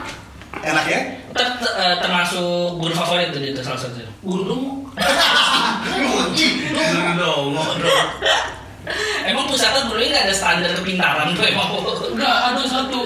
[0.61, 1.01] Enak ya?
[1.33, 1.95] Ter- ter- eh,
[2.27, 4.03] termasuk guru favorit tuh itu salah satu.
[4.27, 4.83] Guru.
[6.35, 8.09] Dulu dong, dong.
[9.27, 11.71] Emang pusaka gurunya nggak ada standar kepintaran tuh emang.
[12.15, 13.01] Enggak, ada satu.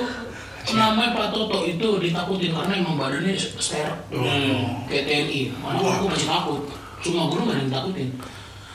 [0.70, 4.86] namanya Pak Toto itu ditakutin karena emang badannya ster Hmm.
[4.86, 5.50] kayak TNI.
[5.66, 5.98] Anak Wah.
[5.98, 6.62] aku masih takut.
[7.02, 8.08] Semua guru gak ada yang takutin.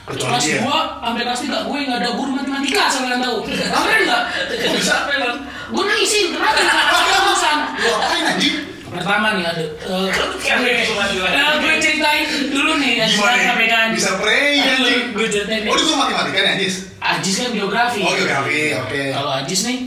[0.03, 0.59] Kecuali kelas dia.
[0.65, 3.37] gua sampai kelas tiga gue nggak ada guru matematika asal kalian tahu.
[3.47, 4.21] Keren nggak?
[4.59, 5.37] Kok bisa apa emang?
[5.71, 6.61] Gue nangisin kenapa?
[6.67, 7.57] Ada urusan.
[7.79, 8.55] Lu apain anjing?
[8.95, 9.63] Pertama nih ada.
[9.63, 13.73] eh, Kan gue, ceritain dulu nih sekarang KPK.
[13.91, 15.03] Bisa pray anjing.
[15.11, 15.69] Gue ceritain nih.
[15.69, 16.75] Oh, itu matematika nih, Ajis?
[16.97, 18.01] Ajis kan geografi.
[18.01, 19.01] Oh, geografi, oke.
[19.11, 19.79] Kalau Ajis nih,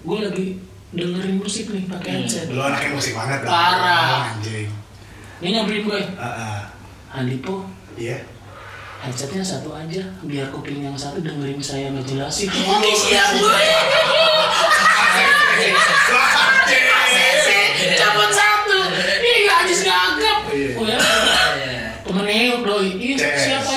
[0.00, 0.46] gue lagi
[0.90, 2.50] dengerin musik nih pakai headset.
[2.50, 3.38] Lu anaknya musik banget.
[3.42, 4.34] Parah.
[4.34, 4.68] Anjing.
[5.38, 6.58] Dia nyamperin gue, Heeh.
[7.10, 7.64] Andipo,
[7.94, 8.18] Iya.
[9.00, 12.50] headsetnya satu aja, biar kuping yang satu dengerin saya ngejelasin.
[12.50, 13.62] Oke siap gue.
[18.30, 18.78] Satu.
[19.20, 20.38] Ih, Ajis gagap.
[20.50, 20.70] Iya.
[20.78, 20.98] Oh ya,
[22.06, 22.88] temen Euk doi.
[22.96, 23.44] Ih, CS.
[23.44, 23.70] siapa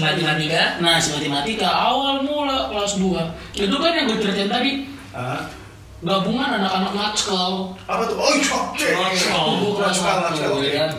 [0.00, 0.80] matematika?
[0.80, 3.58] Nah, si matematika awal mula kelas 2.
[3.58, 4.72] Itu kan yang gue ceritain tadi,
[6.02, 7.74] gabungan anak-anak natskal.
[7.88, 8.16] Apa tuh?
[8.20, 8.92] Oh, cok, cek.
[8.94, 10.64] Gue kelas Natskal, 1 natskal, oke.
[10.64, 10.90] ya kan.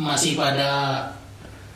[0.00, 0.70] Masih pada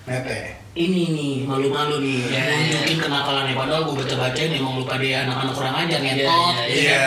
[0.08, 0.53] Mete.
[0.74, 2.54] Ini nih malu-malu nih Ya, ya.
[2.56, 7.06] nunjukin kenakalannya padahal gue baca-bacain emang lupa dia anak-anak kurang ajar ngentot Ya, Iya.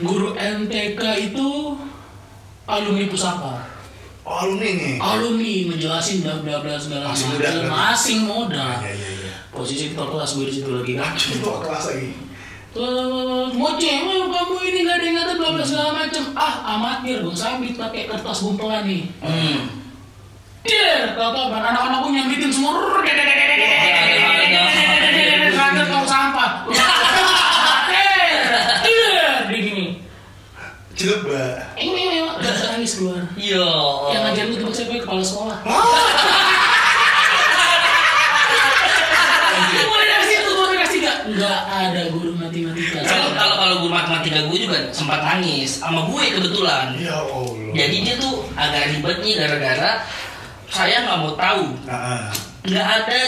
[0.00, 1.48] guru MTK itu
[2.64, 3.54] alumni pusaka
[4.24, 4.94] Oh, alumni nih.
[4.98, 7.28] alumni ngejelasin bla bla bla segala macam
[7.68, 9.32] masih muda Iya, iya, iya.
[9.48, 12.08] posisi ketua kelas gue di situ lagi kan itu kelas lagi.
[13.54, 17.30] Mau cewek kamu ini gak ada yang ada bla bla segala macam ah amatir gue
[17.32, 19.83] sabit pakai kertas gumpelan nih Hmm.
[20.64, 22.80] Der, tau tau kan anak-anakku nyambitin semua.
[25.84, 26.64] Tong sampah.
[29.52, 29.86] Di gini.
[31.04, 31.76] Mbak.
[31.76, 32.04] Ini
[32.84, 33.24] nangis keluar.
[33.40, 33.64] Yo.
[34.12, 35.56] Yang ngajarin gue kepala sekolah.
[39.84, 41.12] Mulai dari situ gue kelas tiga.
[41.24, 43.00] Nggak ada guru matematika.
[43.08, 46.92] Kalau kalau kalau guru matematika gue juga sempat nangis sama gue kebetulan.
[47.00, 47.72] Ya Allah.
[47.72, 49.90] Jadi dia tuh agak ribet nih gara-gara
[50.74, 51.64] saya nggak mau tahu.
[51.86, 52.22] Heeh.
[52.64, 53.18] Nggak ada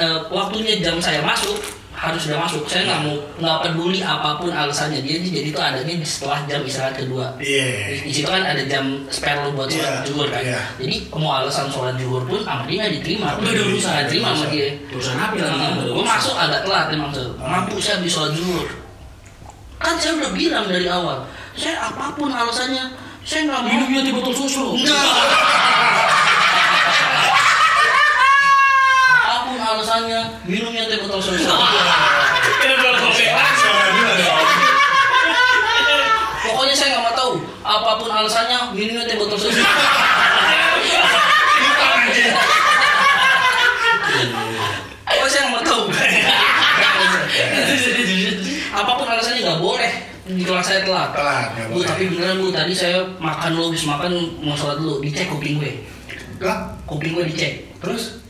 [0.00, 1.60] eh, waktunya jam saya masuk
[1.94, 2.62] harus udah masuk.
[2.66, 6.60] Saya nggak mau nggak peduli apa pun alasannya dia jadi tuh adanya di setelah jam
[6.64, 7.26] istirahat kedua.
[7.38, 8.00] Iya.
[8.02, 10.42] Di situ kan ada jam spare lo buat sholat Iya, zuhur kan.
[10.42, 10.60] iya.
[10.80, 13.26] Jadi mau alasan sholat zuhur pun dia nggak diterima.
[13.36, 13.90] Ada urusan.
[13.92, 14.68] Nggak diterima sama dia.
[14.90, 15.34] Urusan apa
[15.84, 17.30] gue masuk agak telat emang tuh.
[17.36, 18.66] Mampu saya habis sholat zuhur.
[19.78, 21.20] Kan saya udah bilang dari awal.
[21.54, 22.90] Saya apa pun alasannya,
[23.22, 23.70] saya nggak mau.
[23.70, 24.74] Minumnya di botol susu.
[29.24, 31.48] Apa pun alasannya, minumnya teh botol susu.
[32.60, 33.26] Kita jual kopi.
[36.44, 37.32] Pokoknya saya nggak mau tahu.
[37.64, 39.62] Apa pun alasannya, minumnya teh botol susu.
[45.04, 45.82] Pokoknya saya nggak mau tahu.
[48.74, 49.92] Apa pun alasannya nggak boleh
[50.24, 51.12] di kelas saya telat.
[51.12, 55.60] Telat, Bu, tapi beneran bu, tadi saya makan habis makan mau sholat dulu, dicek kuping
[55.60, 55.72] gue.
[56.38, 57.52] Lah, Kuping gue dicek.
[57.78, 58.20] terus?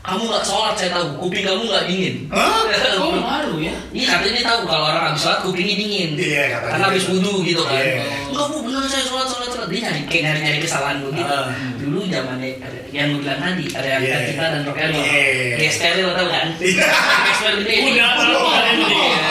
[0.00, 1.06] Kamu nggak sholat, saya tahu.
[1.20, 2.14] Kuping kamu nggak dingin.
[2.28, 2.64] Hah?
[3.00, 3.72] Oh malu ya.
[3.90, 6.10] Iya katanya tahu kalau orang habis sholat kupingnya dingin.
[6.14, 7.12] Iya, katanya Karena habis gitu.
[7.16, 7.80] wudhu gitu kan.
[7.80, 8.02] Iya.
[8.28, 9.68] Enggak bu, bener saya sholat sholat sholat.
[9.68, 11.32] Dia nyari kayak nyari nyari kesalahan gue gitu.
[11.32, 11.48] Ah.
[11.76, 14.16] Dulu zamannya ada- yang gue bilang tadi ada yang Iya.
[14.28, 14.72] kita dan lo.
[14.76, 15.56] Iya.
[15.58, 16.46] Gesper lo tau kan?
[16.60, 16.86] Iya.
[17.24, 17.72] Gesper gede.
[17.72, 18.62] Udah, iya, udah.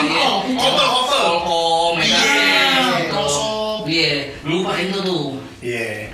[0.02, 0.26] iya.
[0.54, 1.20] Hotel, hotel.
[1.20, 2.20] Telkom, Iya,
[3.08, 3.82] Prosop.
[3.86, 4.12] Iya,
[4.42, 5.26] lupain itu tuh.
[5.60, 6.10] Iya.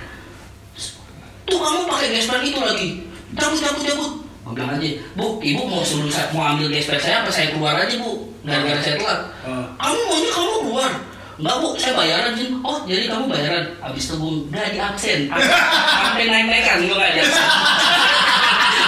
[1.47, 2.89] Tuh kamu pakai gesper itu lagi.
[3.39, 4.11] Cabut, cabut, cabut.
[4.47, 4.89] Gue bilang aja,
[5.19, 8.31] bu, ibu mau suruh saya mau ambil gesper saya apa saya keluar aja bu?
[8.47, 9.19] Gara-gara saya telat.
[9.43, 9.65] Hmm.
[9.75, 10.91] Kamu maunya kamu keluar.
[11.37, 12.49] Enggak bu, saya bayaran Jin.
[12.63, 13.63] Oh jadi kamu bayaran.
[13.83, 15.19] Habis itu bu, udah di absen.
[16.03, 17.47] Sampai naik-naikan gue gak di absen.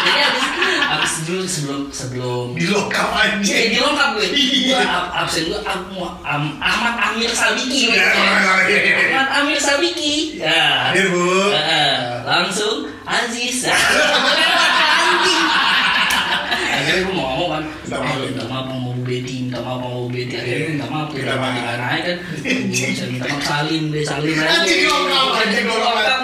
[0.07, 0.38] jadi
[0.70, 3.67] habis dulu sebelum sebelum Di lokal Iya, anjing.
[3.72, 4.28] di lengkap gue.
[4.34, 4.80] Iya.
[5.15, 7.89] Absen gue Ahmad Amir Sabiki.
[7.91, 8.07] Iya,
[8.67, 8.95] iya.
[9.15, 10.39] Ahmad Amir Sabiki.
[10.39, 10.91] Ya.
[10.91, 11.51] Hadir, Bu.
[12.26, 13.65] Langsung Aziz.
[13.70, 15.45] Anjing.
[16.70, 17.63] Akhirnya gue mau ngomong kan.
[18.20, 20.34] Minta maaf, Bu Betty, minta maaf sama Bu Betty.
[20.38, 21.07] Akhirnya minta maaf.
[21.11, 21.53] Minta maaf.
[21.57, 22.17] naik kan.
[23.09, 24.63] Minta maaf salim deh, salim aja.
[24.63, 25.45] Lokal.
[25.65, 26.18] Lokal,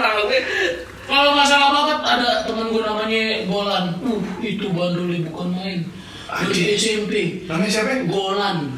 [1.15, 3.85] Kalau masalah banget ada temen gue namanya Golan.
[4.03, 5.79] Uh, itu bandulnya bukan main.
[6.27, 6.75] Dari.
[6.75, 7.47] SMP.
[7.47, 8.03] Namanya siapa?
[8.11, 8.75] Golan.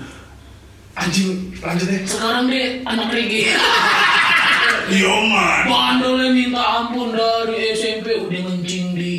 [0.94, 2.02] Anjing, lanjut deh.
[2.06, 3.58] Sekarang dia anak reggae.
[5.02, 5.66] Yoman.
[5.66, 9.14] Bandulnya minta ampun dari SMP udah ngencing di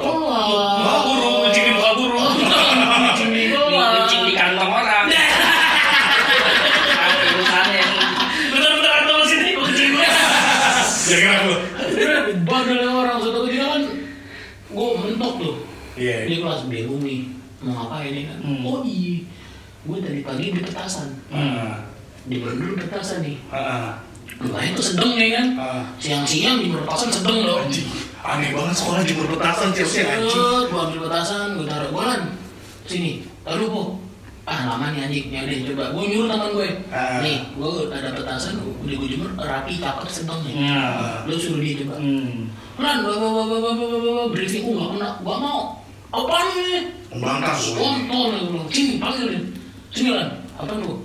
[0.00, 1.35] kolam.
[16.64, 16.72] Gue.
[16.72, 16.72] Iya.
[16.86, 17.20] Bingung nih
[17.60, 18.38] mau ngapain nih kan?
[18.40, 18.62] Hmm.
[18.64, 19.14] Oh iya,
[19.84, 21.84] gue tadi pagi di petasan Ah,
[22.28, 23.96] di dulu petasan nih ah,
[24.36, 25.82] Lumayan tuh sedeng nih kan ah.
[25.96, 27.88] siang-siang di petasan sedeng loh Anjing,
[28.20, 30.28] aneh banget sekolah jemur petasan Chelsea anjing.
[30.28, 32.20] Set, gua ambil petasan, gua taruh golan.
[32.84, 33.82] Sini, taruh po.
[34.46, 35.84] Ah lama nih anjing, ya udah coba.
[35.94, 36.70] Gua nyuruh teman gue.
[36.90, 37.18] Ah.
[37.22, 40.54] Nih, gua ada petasan, udah gua jemur rapi, cakep, sedang nih.
[40.58, 41.22] Nah.
[41.24, 41.96] Lu suruh dia coba.
[42.02, 42.50] Hmm.
[42.76, 45.60] Lan, bawa bawa bawa bawa bawa bawa briefing, gua gak kena, gua mau.
[46.16, 46.80] Apaan nih?
[47.12, 47.76] Membangkang gue.
[47.76, 48.68] Kontol, gua bilang.
[48.72, 49.40] Sini, panggil dia.
[49.92, 51.04] Sini lan, apaan lu?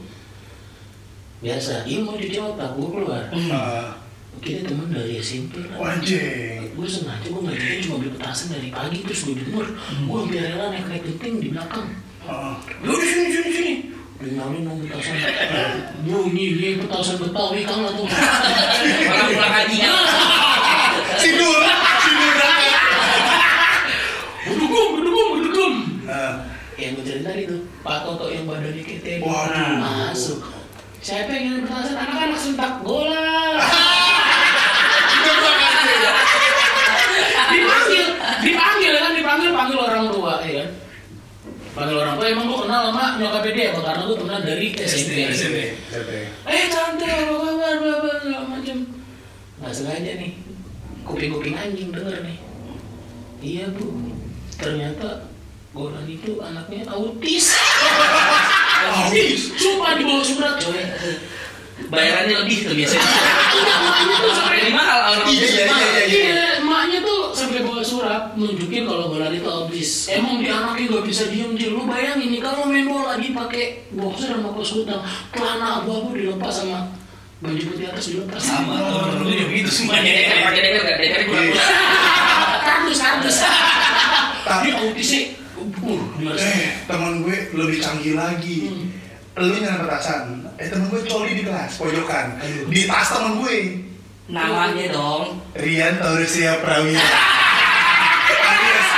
[1.41, 3.23] Biasa, dia mau dijawab tak, gua keluar.
[3.51, 3.91] Ah,
[4.39, 6.71] Kita teman dari SMP oh, anjing.
[6.71, 10.71] gue sengaja gue jadi cuma beli petasan dari pagi terus gue jemur gue hampir rela
[10.71, 11.91] naik naik genting di belakang
[12.23, 13.73] Ah, yaudah sini sini sini
[14.17, 15.19] dinyalin dong petasan
[16.01, 19.77] bunyi dia petasan betawi kan lah tuh Orang pulang haji
[21.19, 21.59] sidul
[26.91, 29.23] yang gue cerita itu Pak Toto yang badannya teddy.
[29.23, 29.79] Waduh.
[29.79, 30.43] masuk.
[30.99, 33.55] Saya pengen petasan anak-anak sentak bola.
[36.01, 36.11] Ya.
[37.51, 38.05] dipanggil
[38.43, 40.69] dipanggil kan dipanggil panggil orang tua ya kan?
[41.71, 45.17] Panggil orang tua emang gue kenal sama nyokapnya dia apa karena gue temenan dari SMP
[45.31, 45.57] SMP.
[46.27, 48.77] eh tante apa kabar bla bla segala macam
[49.63, 50.31] nggak sengaja nih.
[51.07, 52.37] Kuping kuping anjing denger nih.
[53.39, 54.11] Iya bu.
[54.59, 55.30] Ternyata
[55.71, 57.55] Golan itu anaknya autis
[58.91, 59.55] Autis?
[59.55, 60.83] sumpah di bawah surat coy
[61.91, 63.03] Bayarannya lebih tuh biasanya.
[63.51, 66.03] Iya, makanya tuh sampai Lebih mahal orang Iya, iya, iya, iya.
[66.07, 70.07] Iya, emaknya tuh sampai bawa surat nunjukin kalau bola itu habis.
[70.07, 71.67] Emang di anaknya gak bisa diem dia.
[71.73, 75.01] Lu bayangin nih kalau main bola pakai boxer sama kaos kutang,
[75.35, 76.87] celana abu-abu dilepas sama
[77.43, 78.39] baju putih atas dilepas.
[78.39, 78.75] Sama
[79.19, 80.13] gue juga gitu semuanya.
[80.47, 80.97] Pakai deker gak?
[81.01, 81.63] Deker kurang Iya.
[82.61, 83.37] Kardus, kardus.
[83.41, 85.21] Tapi- Dia autisnya,
[85.61, 86.35] uh?
[86.37, 88.89] Eh, temen gue lebih canggih lagi.
[89.37, 90.43] Lu nyari petasan.
[90.57, 92.41] Eh, temen gue coli di kelas, pojokan.
[92.67, 93.57] Di tas temen gue.
[94.31, 95.43] Namanya dong.
[95.55, 97.03] Rian Tauresia Prawira.
[98.31, 98.89] Alias.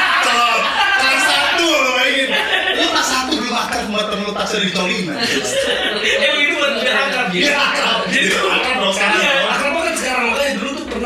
[0.94, 2.30] Kelas satu lo bayangin.
[2.78, 5.06] Lu kelas satu belum akrab sama temen lu tasnya dicolin.
[5.10, 7.50] Emang itu buat biar akrab gitu.
[7.50, 7.98] Biar akrab.
[8.14, 9.22] Jadi Biar akrab dong sekarang.
[9.22, 9.34] Iya,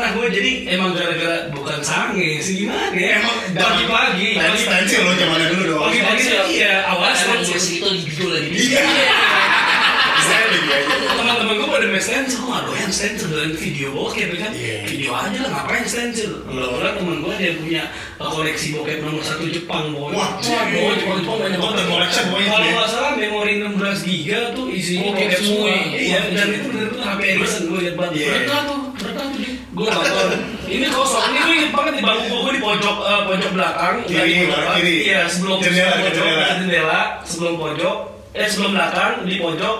[0.08, 3.20] pernah gue jadi emang gara-gara bukan sange sih gimana ya?
[3.20, 5.82] Emang pagi-pagi, Tadi stensil lo zamannya dulu dong.
[5.84, 6.74] pagi-pagi iya
[7.12, 7.52] stensil.
[7.52, 8.48] gue itu libido lagi.
[8.56, 8.82] Iya.
[10.28, 10.96] Aja.
[11.08, 14.76] teman-teman gue pada main stencil, gue gak doyan stencil dan video bokep ya kan Iya.
[14.84, 17.82] video aja lah ngapain stencil Kebetulan teman gue dia punya
[18.18, 22.68] koleksi bokep nomor satu Jepang pokoknya Wah, Waduh, Jepang Jepang banyak banget collection pokoknya kalau
[22.68, 27.20] nggak salah memori 16 giga tuh isinya Bokep bokep semua iya dan itu bener-bener HP
[27.24, 28.32] Edison gue liat banget Iya.
[28.68, 28.80] Tuh.
[29.78, 30.28] Gue nonton
[30.66, 34.50] ini kosong ini gue inget banget di bangku gue di pojok eh, pojok belakang Kiri,
[34.74, 34.94] kiri.
[35.06, 36.42] iya sebelum Jendela, sebelum pojok jendela.
[36.42, 37.96] ada jendela sebelum pojok
[38.30, 39.76] eh sebelum belakang di pojok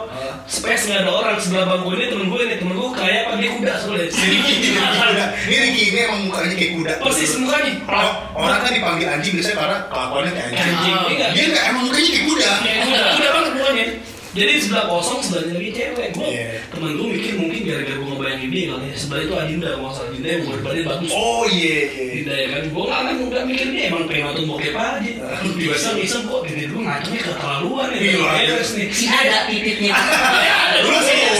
[0.48, 3.50] space nggak ada orang sebelah bangku ini temen gue nih temen gue kayak apa dia
[3.52, 5.24] kuda soalnya Kuda.
[5.44, 6.92] Ini Ricky ini emang mukanya kayak kuda.
[6.98, 10.64] persis mukanya Oh, orang kan dipanggil anjing biasanya karena kelakuannya kayak anjing.
[10.72, 11.06] anjing Ah.
[11.08, 11.26] Iya.
[11.30, 12.50] Dia nggak emang mukanya kayak kuda.
[12.56, 13.84] Kayak kuda kuda banget mukanya
[14.28, 16.46] jadi sebelah kosong sebelahnya lagi cewek gue Iya.
[16.68, 20.08] temen gue mikir mungkin gara-gara gue ngebayangin dia kali ya sebelah itu Adinda kalau salah
[20.12, 21.76] Adinda yang berbadan bagus Oh iya.
[21.88, 22.04] iya.
[22.18, 25.12] Tidak ya kan, gue nggak kan nggak mikir dia emang pengen nonton bokep aja.
[25.54, 27.98] Bisa bisa kok, gini dulu ngaconya keterlaluan ya.
[27.98, 28.16] Iya,
[28.52, 28.86] Beres nih.
[28.90, 29.92] Si ada titiknya.
[30.48, 31.30] Ya, ada dulu sih, iya.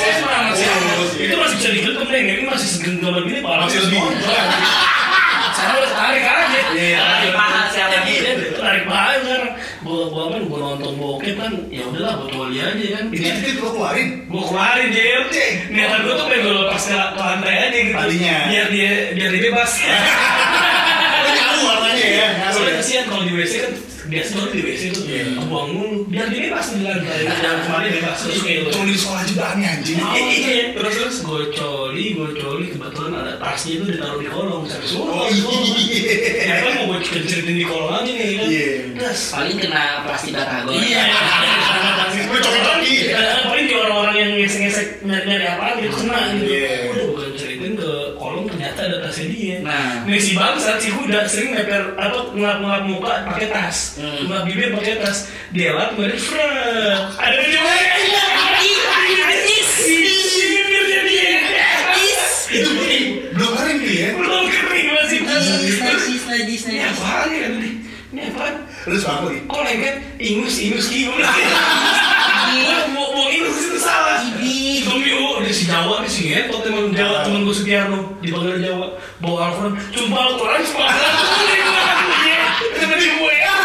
[1.19, 3.67] Itu masih bisa digentem deh, ini masih segendolan gini parah.
[3.67, 4.01] Masih lebih.
[5.59, 6.61] Saya udah tarik aja.
[6.73, 6.99] Iya.
[7.03, 9.53] Tarik paha siapa Iya, tarik paha sekarang.
[9.89, 13.05] Gua gua kan gua nonton bokep kan, ya udahlah gua coli aja kan.
[13.09, 14.29] Ini titik lo keluarin.
[14.29, 15.23] Gua keluarin Jel.
[15.73, 17.97] Niatan gua tuh pengen gua lepas ke lantai aja gitu.
[17.97, 18.37] Tadinya.
[18.53, 19.73] Biar dia biar dia bebas.
[21.59, 22.29] Nyaru warnanya ya.
[22.39, 22.79] Nyaru Soalnya ya.
[22.79, 23.73] kasihan kalau di WC kan
[24.09, 25.03] biasa banget di WC tuh
[25.45, 28.97] buang mulu biar dia bebas di lantai jangan kemarin bebas terus kayak lo Coli di
[28.97, 29.97] sekolah juga aneh anjing.
[30.01, 34.89] Iya, terus terus gue coli, gue coli kebetulan ada tasnya itu ditaruh di kolong sampai
[34.97, 35.29] Oh suruh.
[35.29, 36.17] iya.
[36.41, 38.47] Ya kan mau gue cerit di kolong aja nih kan.
[38.49, 38.69] Iya.
[38.97, 40.73] Terus Paling kena plastik batagor.
[40.73, 41.05] Iya,
[42.29, 42.97] Gue coba lagi.
[43.09, 46.45] Ya, paling di orang-orang yang ngesek-ngesek nyari-nyari apaan gitu kena gitu.
[46.49, 46.73] Iya.
[46.89, 47.48] Udah bukan ceritain
[48.89, 49.57] ada tasnya dia.
[49.61, 50.03] Nah.
[50.03, 54.25] Nih si bangsat si kuda sering meper apa ngelap-ngelap muka pakai tas, Hmm.
[54.25, 55.29] ngelap bibir pakai tas.
[55.53, 57.21] Dia lap kemudian frak.
[57.21, 57.63] Ada bibirnya
[61.05, 61.37] dia.
[62.49, 62.71] Itu
[63.37, 64.11] belum kering dia ya.
[64.17, 65.21] Belum kering masih.
[65.29, 66.63] Najis, najis, najis,
[66.97, 67.49] apaan ya?
[68.09, 68.55] Ini apaan?
[68.89, 69.43] Terus bangku nih.
[69.45, 69.97] Kok lengket?
[70.17, 71.13] Ingus, ingus kiu.
[72.89, 74.23] Gua mau ingus itu salah.
[74.23, 74.87] Ibi.
[74.87, 76.31] Demi oh, dia si Jawa, dia si
[76.63, 78.95] teman Jawa, teman gue Sugiarno di Bangga Jawa.
[79.19, 80.87] Bawa Alfred, cuma lo kurang cuma
[82.79, 83.35] temen gue.
[83.39, 83.58] Anjing,